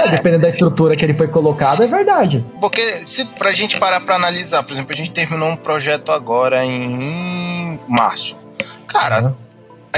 [0.05, 2.45] é, dependendo da estrutura que ele foi colocado, é verdade.
[2.60, 6.66] Porque se pra gente parar pra analisar, por exemplo, a gente terminou um projeto agora
[6.66, 8.41] em março.
[8.86, 9.47] Cara, uhum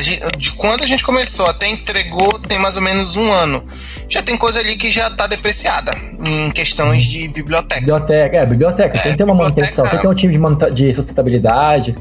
[0.01, 3.63] gente, de quando a gente começou até entregou, tem mais ou menos um ano.
[4.07, 7.81] Já tem coisa ali que já está depreciada em questões de biblioteca.
[7.81, 8.97] Biblioteca, é, biblioteca.
[8.97, 11.95] É, tem que ter uma manutenção, tem que ter um time de, de sustentabilidade.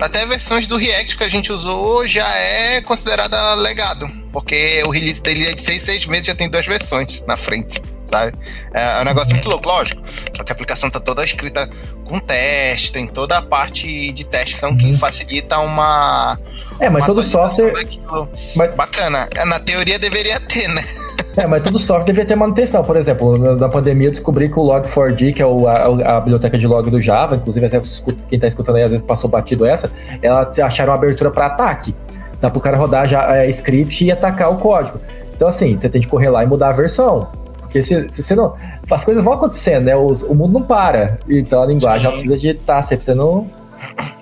[0.00, 5.22] Até versões do React que a gente usou já é considerada legado, porque o release
[5.22, 8.32] dele é de 6, 6 meses já tem duas versões na frente sabe?
[8.72, 10.02] É, é um negócio muito louco, lógico.
[10.36, 11.68] Só que a aplicação tá toda escrita
[12.04, 14.94] com teste, tem toda a parte de teste, então que uhum.
[14.94, 16.38] facilita uma.
[16.78, 17.72] É, mas uma todo software.
[18.54, 18.74] Mas...
[18.74, 19.28] Bacana.
[19.36, 20.84] É, na teoria deveria ter, né?
[21.36, 22.82] É, mas todo software deveria ter manutenção.
[22.82, 26.56] Por exemplo, na pandemia eu descobri que o Log4j, que é o, a, a, biblioteca
[26.56, 29.90] de log do Java, inclusive até quem está escutando aí às vezes passou batido essa,
[30.22, 31.94] ela acharam uma abertura para ataque.
[32.40, 35.00] Dá para o cara rodar já é, script e atacar o código.
[35.34, 37.28] Então, assim, você tem que correr lá e mudar a versão.
[37.76, 38.54] Porque se, se, você não.
[38.90, 39.96] As coisas vão acontecendo, né?
[39.96, 41.18] Os, o mundo não para.
[41.28, 43.46] Então a linguagem precisa de estar sempre sendo.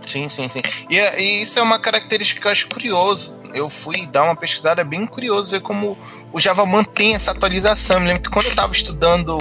[0.05, 0.61] Sim, sim, sim.
[0.91, 3.39] E, e, isso é uma característica que eu acho curioso.
[3.55, 5.97] Eu fui dar uma pesquisada, é bem curioso ver como
[6.33, 8.01] o Java mantém essa atualização.
[8.01, 9.39] Eu lembro que quando eu estava estudando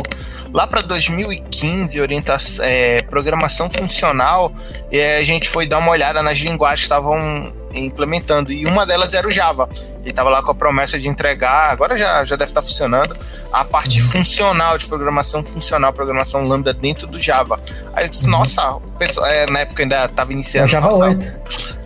[0.53, 4.53] lá para 2015, orientação, é, programação funcional,
[4.91, 8.51] é, a gente foi dar uma olhada nas linguagens que estavam implementando.
[8.51, 9.69] E uma delas era o Java.
[10.01, 13.15] Ele estava lá com a promessa de entregar, agora já, já deve estar funcionando,
[13.51, 14.07] a parte uhum.
[14.09, 17.59] funcional de programação funcional, programação lambda dentro do Java.
[17.93, 18.31] Aí eu disse, uhum.
[18.31, 20.67] nossa, pessoal, é, na época ainda estava iniciando.
[20.67, 21.35] É Java nossa, 8.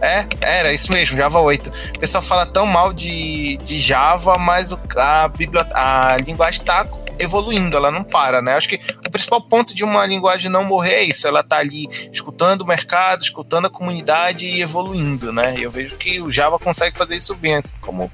[0.02, 1.72] É, era isso mesmo, Java 8.
[1.96, 5.32] O pessoal fala tão mal de, de Java, mas a,
[5.74, 6.86] a linguagem está
[7.20, 8.54] evoluindo, ela não para, né?
[8.54, 11.88] Acho que o principal ponto de uma linguagem não morrer é isso, ela tá ali
[12.12, 15.56] escutando o mercado, escutando a comunidade e evoluindo, né?
[15.58, 18.12] Eu vejo que o Java consegue fazer isso bem, assim, como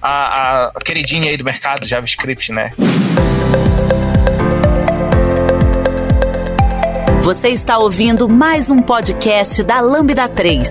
[0.00, 2.72] a, a queridinha aí do mercado, JavaScript, né?
[7.22, 10.70] Você está ouvindo mais um podcast da Lambda 3.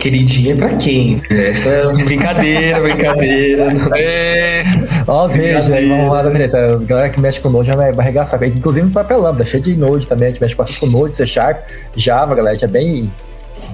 [0.00, 1.22] Queridinha pra quem?
[1.30, 3.64] Essa é brincadeira, brincadeira.
[3.98, 4.62] É.
[5.06, 6.74] Ó, veja, vamos lá da treta.
[6.74, 8.42] A galera que mexe com Node já vai arregaçar.
[8.42, 10.28] Inclusive no papel Lambda, cheio de Node também.
[10.28, 12.56] A gente mexe bastante com Node, C Sharp, Java, galera.
[12.56, 13.12] Já é bem,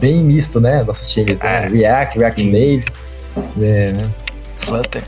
[0.00, 0.82] bem misto, né?
[0.84, 1.38] Nossos times.
[1.38, 1.66] Né?
[1.66, 1.68] É.
[1.68, 2.84] React, React Native.
[3.62, 4.10] É, né?
[4.58, 5.04] Flutter.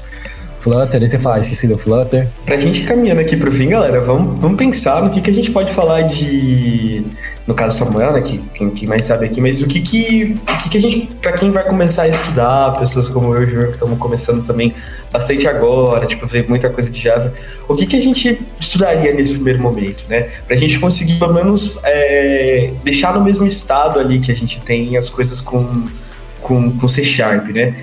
[0.61, 2.29] Flutter, aí você fala, esqueci do Flutter.
[2.45, 5.51] Pra gente caminhando aqui pro fim, galera, vamos, vamos pensar no que, que a gente
[5.51, 7.05] pode falar de.
[7.47, 8.21] No caso Samuel, né?
[8.21, 11.07] Que, quem, quem mais sabe aqui, mas o que que, o que, que a gente.
[11.23, 14.45] Pra quem vai começar a estudar, pessoas como eu e o Júnior, que estamos começando
[14.45, 14.75] também
[15.11, 17.33] bastante agora, tipo, ver muita coisa de Java,
[17.69, 20.29] o que que a gente estudaria nesse primeiro momento, né?
[20.47, 24.97] Pra gente conseguir, pelo menos, é, deixar no mesmo estado ali que a gente tem
[24.97, 25.89] as coisas com,
[26.41, 27.75] com, com C Sharp, né?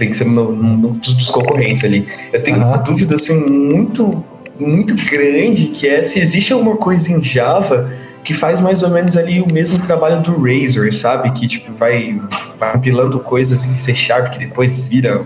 [0.00, 2.08] Pensando no, no, dos concorrentes ali.
[2.32, 2.68] Eu tenho uhum.
[2.68, 4.24] uma dúvida assim muito
[4.58, 7.90] muito grande que é se existe alguma coisa em Java
[8.22, 11.30] que faz mais ou menos ali o mesmo trabalho do Razor, sabe?
[11.32, 12.20] Que tipo vai,
[12.58, 12.78] vai
[13.24, 15.24] coisas em C Sharp que depois vira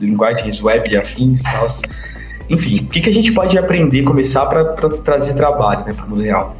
[0.00, 1.66] linguagens web e afins e tal.
[2.48, 4.64] Enfim, o que, que a gente pode aprender, começar para
[5.04, 6.56] trazer trabalho né, para o mundo real?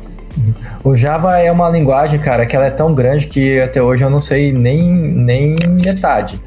[0.82, 4.10] O Java é uma linguagem, cara, que ela é tão grande que até hoje eu
[4.10, 6.40] não sei nem, nem metade.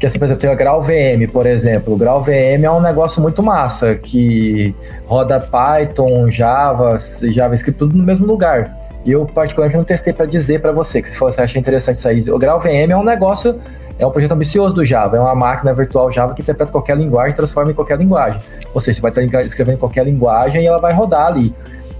[0.00, 1.92] Que assim, por exemplo, tem o Grau VM, por exemplo.
[1.92, 4.74] O Grau VM é um negócio muito massa, que
[5.04, 6.96] roda Python, Java,
[7.30, 8.80] JavaScript, tudo no mesmo lugar.
[9.04, 12.18] E eu, particularmente, não testei para dizer para você, que se você achar interessante aí.
[12.30, 13.60] O Grau VM é um negócio,
[13.98, 17.36] é um projeto ambicioso do Java, é uma máquina virtual Java que interpreta qualquer linguagem
[17.36, 18.40] transforma em qualquer linguagem.
[18.72, 21.54] Ou seja, você vai estar escrevendo qualquer linguagem e ela vai rodar ali.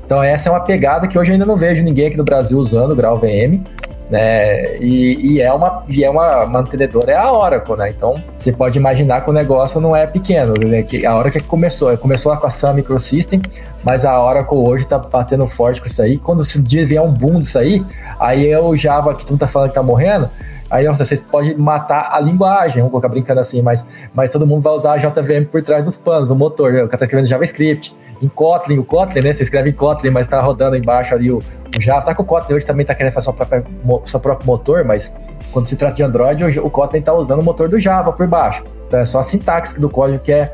[0.07, 2.59] Então essa é uma pegada que hoje eu ainda não vejo ninguém aqui no Brasil
[2.59, 3.63] usando o Grau VM
[4.11, 4.77] né?
[4.79, 7.91] E, e, é uma e é uma mantenedora é a Oracle, né?
[7.91, 10.83] Então você pode imaginar que o negócio não é pequeno, né?
[10.83, 13.41] que a que começou, começou com a Sun Microsystem,
[13.85, 16.19] mas a Oracle hoje está batendo forte com isso aí.
[16.19, 17.85] Quando se vier um boom disso aí,
[18.19, 20.29] aí é o Java que tu tá falando que tá morrendo,
[20.71, 24.63] Aí nossa, vocês podem matar a linguagem, vamos colocar brincando assim, mas, mas todo mundo
[24.63, 26.83] vai usar a JVM por trás dos panos, o motor, né?
[26.83, 27.95] o cara tá escrevendo JavaScript.
[28.23, 29.33] Em Kotlin, o Kotlin, né?
[29.33, 32.05] Você escreve em Kotlin, mas tá rodando embaixo ali o, o Java.
[32.05, 33.65] Tá com o Kotlin hoje também tá querendo fazer seu próprio,
[34.05, 35.17] seu próprio motor, mas
[35.51, 38.63] quando se trata de Android, o Kotlin tá usando o motor do Java por baixo.
[38.87, 40.53] Então é só a sintaxe do código que é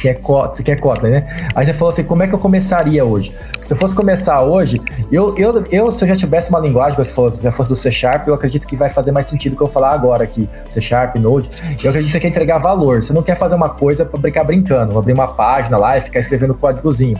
[0.00, 0.14] que é,
[0.64, 1.46] que é Kotlin, né?
[1.54, 3.34] Aí você falou assim, como é que eu começaria hoje?
[3.62, 4.80] Se eu fosse começar hoje,
[5.12, 7.90] eu, eu, eu se eu já tivesse uma linguagem, se fosse, já fosse do C
[7.90, 11.16] Sharp, eu acredito que vai fazer mais sentido que eu falar agora aqui, C Sharp,
[11.16, 11.50] Node.
[11.82, 14.44] Eu acredito que você quer entregar valor, você não quer fazer uma coisa para brincar
[14.44, 17.18] brincando, abrir uma página lá e ficar escrevendo códigozinho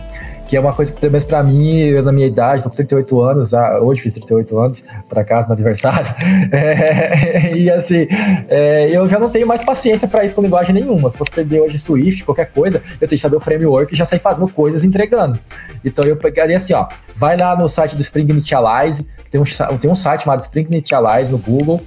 [0.51, 3.21] que é uma coisa que, pelo menos pra mim, na minha idade, tô com 38
[3.21, 6.05] anos, ah, hoje fiz 38 anos, para casa, no aniversário,
[6.51, 8.05] é, e assim,
[8.49, 11.09] é, eu já não tenho mais paciência para isso com linguagem nenhuma.
[11.09, 14.03] Se você perder hoje Swift, qualquer coisa, eu tenho que saber o framework e já
[14.03, 15.39] sair fazendo coisas entregando.
[15.85, 16.85] Então eu pegaria assim, ó,
[17.15, 21.31] vai lá no site do Spring Initialize, tem um, tem um site chamado Spring Initialize
[21.31, 21.79] no Google,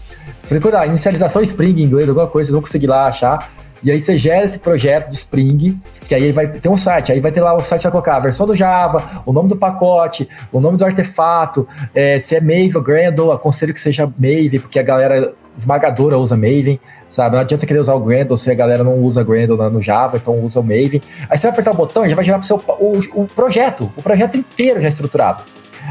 [0.49, 3.47] procura inicialização Spring em inglês, alguma coisa, vocês vão conseguir lá achar.
[3.85, 5.79] E aí você gera esse projeto de Spring,
[6.09, 8.17] que aí ele vai ter um site, aí vai ter lá o site vai colocar
[8.17, 12.41] a versão do Java, o nome do pacote, o nome do artefato, é, se é
[12.41, 16.81] Maven ou Gradle, aconselho que seja Maven, porque a galera esmagadora usa Maven,
[17.11, 17.37] sabe?
[17.37, 20.17] Não adianta você querer usar o Gradle se a galera não usa Gradle no Java,
[20.17, 21.03] então usa o Maven.
[21.29, 23.93] Aí você vai apertar o botão e já vai gerar pro seu, o, o projeto,
[23.97, 25.43] o projeto inteiro já estruturado.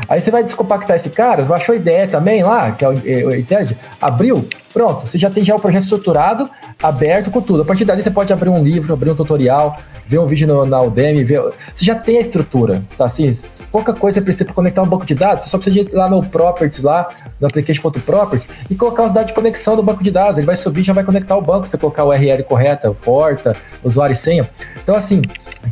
[0.08, 3.40] Aí você vai descompactar esse cara, achou a ideia também lá, que é o, é,
[3.40, 6.50] Intelligent, abriu, pronto, você já tem já o projeto estruturado,
[6.82, 7.62] aberto com tudo.
[7.62, 9.78] A partir dali você pode abrir um livro, abrir um tutorial,
[10.08, 11.42] ver um vídeo no, na Udemy, ver,
[11.74, 13.30] você já tem a estrutura, assim,
[13.72, 16.24] pouca coisa você precisa conectar um banco de dados, você só precisa ir lá no
[16.24, 20.48] Properties, lá, no application.properties, e colocar os dados de conexão do banco de dados, ele
[20.48, 24.18] vai subir já vai conectar o banco, você colocar o URL correta, porta, usuário e
[24.18, 24.50] senha.
[24.84, 25.22] Então assim,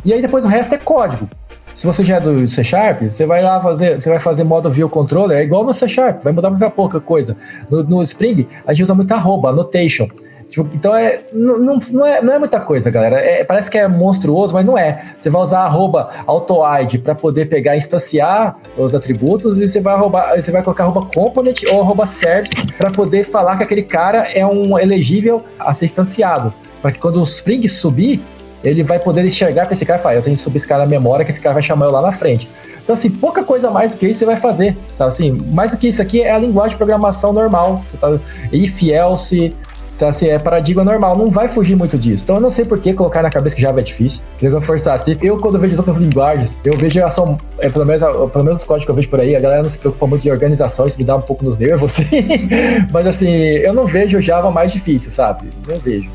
[0.04, 1.28] e aí depois o resto é código.
[1.74, 4.70] Se você já é do C Sharp, você vai lá fazer, você vai fazer modo
[4.70, 7.36] view controller, é igual no C Sharp, vai mudar muito pouca coisa.
[7.70, 10.08] No, no Spring, a gente usa muito arroba, annotation.
[10.52, 13.16] Tipo, então é não, não, é, não é muita coisa, galera.
[13.16, 15.14] É, parece que é monstruoso, mas não é.
[15.16, 20.36] Você vai usar arroba autoid para poder pegar instanciar os atributos e você vai roubar,
[20.36, 24.44] você vai colocar arroba component ou arroba service para poder falar que aquele cara é
[24.44, 26.52] um elegível a ser instanciado.
[26.82, 28.20] Para que quando o Spring subir,
[28.64, 30.84] ele vai poder enxergar para esse cara e falar, eu tenho que subir esse cara
[30.84, 32.48] na memória, que esse cara vai chamar eu lá na frente.
[32.82, 35.32] Então, assim, pouca coisa mais do que isso você vai fazer, sabe assim?
[35.52, 37.82] Mais do que isso aqui é a linguagem de programação normal.
[37.86, 38.18] Você tá
[38.52, 39.54] if, else,
[39.92, 42.24] sabe assim, é paradigma normal, não vai fugir muito disso.
[42.24, 44.24] Então, eu não sei por que colocar na cabeça que Java é difícil.
[44.40, 45.16] Eu forçar assim.
[45.22, 48.60] Eu, quando vejo as outras linguagens, eu vejo a ação, é, pelo, menos, pelo menos
[48.60, 50.86] os códigos que eu vejo por aí, a galera não se preocupa muito de organização,
[50.86, 52.48] isso me dá um pouco nos nervos, assim.
[52.92, 55.50] Mas, assim, eu não vejo Java mais difícil, sabe?
[55.68, 56.10] Não vejo.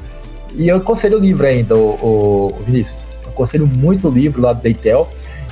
[0.55, 3.05] E eu aconselho o livro ainda, o, o Vinícius.
[3.23, 5.07] Eu aconselho muito o livro lá do Deitel.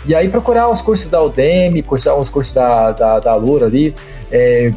[0.06, 3.96] E aí procurar os cursos da Udemy, cursar os cursos da, da, da Lura ali.
[4.32, 4.72] É,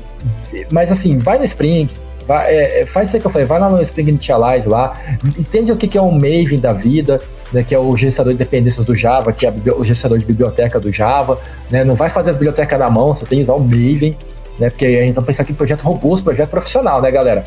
[0.73, 1.89] mas assim, vai no Spring,
[2.27, 4.93] vai, é, é faz isso que eu falei, vai lá no Spring Initialize lá,
[5.39, 7.21] entende o que, que é um Maven da vida,
[7.53, 10.79] né, que é o gerenciador de dependências do Java, que é o gerenciador de biblioteca
[10.79, 11.41] do Java,
[11.71, 14.17] né, não vai fazer as bibliotecas na mão, você tem que usar o Maven,
[14.59, 17.45] né, porque a gente vai pensar aqui em projeto robusto, projeto profissional, né, galera?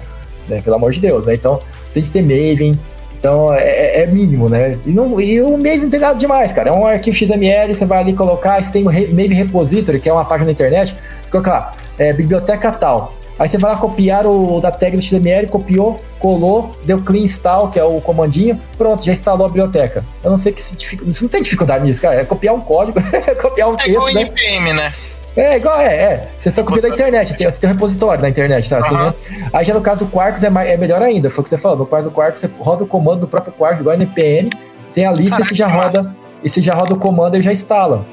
[0.50, 1.36] Né, pelo amor de Deus, né?
[1.36, 1.60] Então,
[1.94, 2.80] tem que ter Maven.
[3.20, 4.78] Então é, é, é, mínimo, né?
[4.86, 6.70] E, não, e o Maven não tem nada demais, cara.
[6.70, 10.14] É um arquivo XML, você vai ali colocar, você tem o Maven Repository, que é
[10.14, 13.14] uma página na internet, você coloca lá, é, biblioteca tal.
[13.38, 17.70] Aí você vai lá copiar o da tag do XML, copiou, colou, deu clean install,
[17.70, 20.06] que é o comandinho, pronto, já instalou a biblioteca.
[20.24, 22.22] Eu não sei que se isso não tem dificuldade nisso, cara.
[22.22, 23.00] É copiar um código,
[23.42, 23.88] copiar um é texto.
[23.88, 24.22] É igual né?
[24.22, 24.94] NPM, né?
[25.36, 26.28] É, igual, é, é.
[26.38, 29.14] Você só copia da internet, tem, você tem um repositório na internet, sabe assim, né?
[29.54, 31.58] Aí já no caso do Quarks é, mais, é melhor ainda, foi o que você
[31.58, 31.78] falou.
[31.78, 34.50] No caso do Quarks, você roda o comando do próprio Quarks, igual NPM,
[34.94, 36.16] tem a lista Caraca, e você já roda.
[36.44, 38.06] E você já roda o comando e já instala.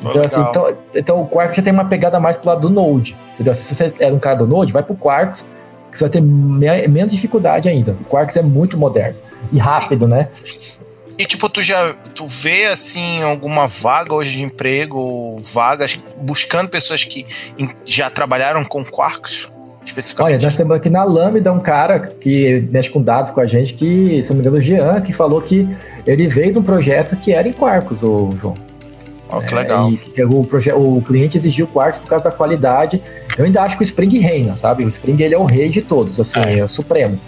[0.00, 3.16] Então, assim, então, então o Quarks já tem uma pegada mais pro lado do Node.
[3.34, 3.54] Entendeu?
[3.54, 5.46] Se você é um cara do Node, vai pro Quarks,
[5.90, 7.96] que você vai ter me menos dificuldade ainda.
[8.00, 9.18] O Quarks é muito moderno
[9.52, 10.28] e rápido, né?
[11.18, 17.04] E tipo, tu já tu vê assim alguma vaga hoje de emprego, vagas buscando pessoas
[17.04, 17.26] que
[17.84, 19.50] já trabalharam com Quarks?
[20.18, 23.72] Olha, nós temos aqui na Lambda um cara que mexe com dados com a gente,
[23.74, 25.66] que, se não me engano, o Jean, que falou que
[26.06, 28.54] ele veio de um projeto que era em Quarkus, o João.
[29.28, 29.88] Oh, que legal.
[29.88, 33.02] É, e que o, o cliente exigiu Quarks por causa da qualidade.
[33.38, 34.84] Eu ainda acho que o Spring reina, sabe?
[34.84, 37.18] O Spring ele é o rei de todos, assim, é, é o supremo.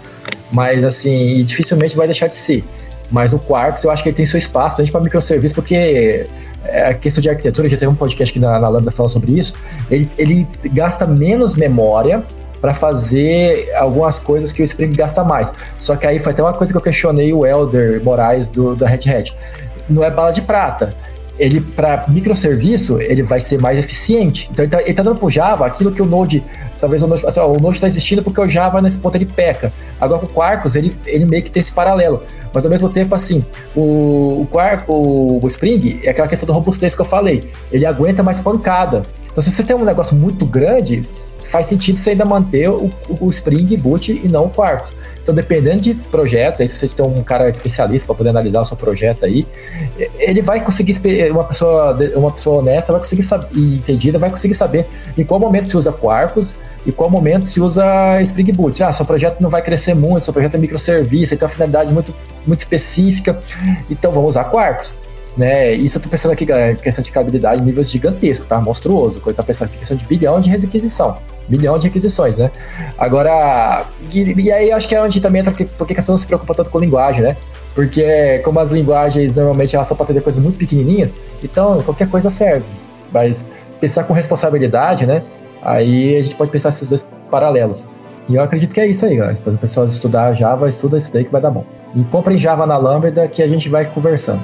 [0.51, 2.63] Mas assim, dificilmente vai deixar de ser.
[3.11, 6.27] Mas o Quarks, eu acho que ele tem seu espaço, principalmente para microserviço, porque
[6.63, 9.37] é, a questão de arquitetura, já teve um podcast aqui na, na Lambda falando sobre
[9.37, 9.55] isso,
[9.89, 12.23] ele, ele gasta menos memória
[12.61, 15.51] para fazer algumas coisas que o Spring gasta mais.
[15.77, 18.85] Só que aí foi até uma coisa que eu questionei o Elder Moraes do, da
[18.85, 19.35] Red Hat.
[19.89, 20.93] Não é bala de prata
[21.39, 24.49] ele para microserviço ele vai ser mais eficiente.
[24.51, 26.43] Então ele está tá dando para o Java aquilo que o Node,
[26.79, 29.25] talvez o Node, assim, ó, o Node está existindo porque o Java nesse ponto ele
[29.25, 29.71] peca.
[29.99, 32.23] Agora com o Quarkus ele, ele meio que tem esse paralelo,
[32.53, 36.53] mas ao mesmo tempo assim o o, Quark, o, o Spring é aquela questão do
[36.53, 39.03] robustez que eu falei, ele aguenta mais pancada.
[39.39, 41.01] Então, se você tem um negócio muito grande,
[41.49, 44.97] faz sentido você ainda manter o, o Spring Boot e não o Quarkus.
[45.23, 48.65] Então, dependendo de projetos, aí se você tem um cara especialista para poder analisar o
[48.65, 49.47] seu projeto aí,
[50.19, 50.93] ele vai conseguir,
[51.31, 55.39] uma pessoa, uma pessoa honesta vai conseguir saber, e entendida, vai conseguir saber em qual
[55.39, 58.83] momento se usa Quarkus e qual momento se usa Spring Boot.
[58.83, 62.13] Ah, seu projeto não vai crescer muito, seu projeto é microserviço, tem uma finalidade muito,
[62.45, 63.41] muito específica,
[63.89, 64.97] então vamos usar Quarkus.
[65.39, 65.73] Né?
[65.73, 68.59] Isso eu tô pensando aqui, galera, questão de escalabilidade, níveis gigantesco, tá?
[68.59, 69.21] Monstruoso.
[69.21, 71.15] Quando tá pensando aqui, questão de bilhão de requisição.
[71.47, 72.51] Bilhão de requisições, né?
[72.97, 76.53] Agora, e, e aí acho que é onde também entra porque, as pessoas se preocupam
[76.53, 77.37] tanto com linguagem, né?
[77.73, 82.29] Porque como as linguagens normalmente elas são para atender coisas muito pequenininhas, então qualquer coisa
[82.29, 82.65] serve.
[83.09, 83.47] Mas
[83.79, 85.23] pensar com responsabilidade, né?
[85.61, 87.87] Aí a gente pode pensar esses dois paralelos.
[88.27, 89.39] E eu acredito que é isso aí, galera.
[89.45, 91.63] O pessoal estudar Java, estuda isso daí que vai dar bom.
[91.95, 94.43] E comprem Java na Lambda que a gente vai conversando.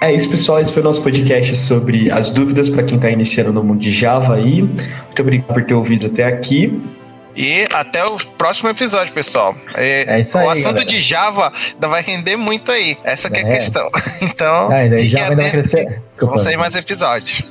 [0.00, 0.60] É isso, pessoal.
[0.60, 3.90] Esse foi o nosso podcast sobre as dúvidas para quem está iniciando no mundo de
[3.90, 4.62] Java aí.
[4.62, 6.80] Muito obrigado por ter ouvido até aqui.
[7.36, 9.54] E até o próximo episódio, pessoal.
[9.74, 10.84] É, é isso aí, o assunto galera.
[10.86, 12.96] de Java ainda vai render muito aí.
[13.04, 13.90] Essa é, é a questão.
[14.22, 16.02] Então, é, Java ainda vai crescer.
[16.18, 17.42] Vão sair mais episódios.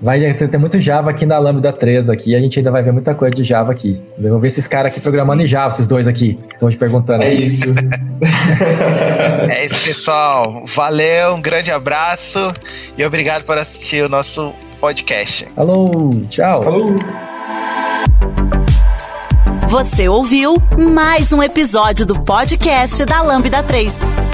[0.00, 3.14] Vai ter muito Java aqui na Lambda 3 aqui, a gente ainda vai ver muita
[3.14, 4.00] coisa de Java aqui.
[4.18, 7.22] Vamos ver esses caras aqui programando em Java, esses dois aqui, estão te perguntando.
[7.22, 7.74] É isso.
[9.50, 10.64] é isso, pessoal.
[10.66, 12.52] Valeu, um grande abraço
[12.98, 15.46] e obrigado por assistir o nosso podcast.
[15.56, 16.62] Alô, tchau.
[16.62, 16.96] Falou.
[19.68, 24.33] Você ouviu mais um episódio do podcast da Lambda 3.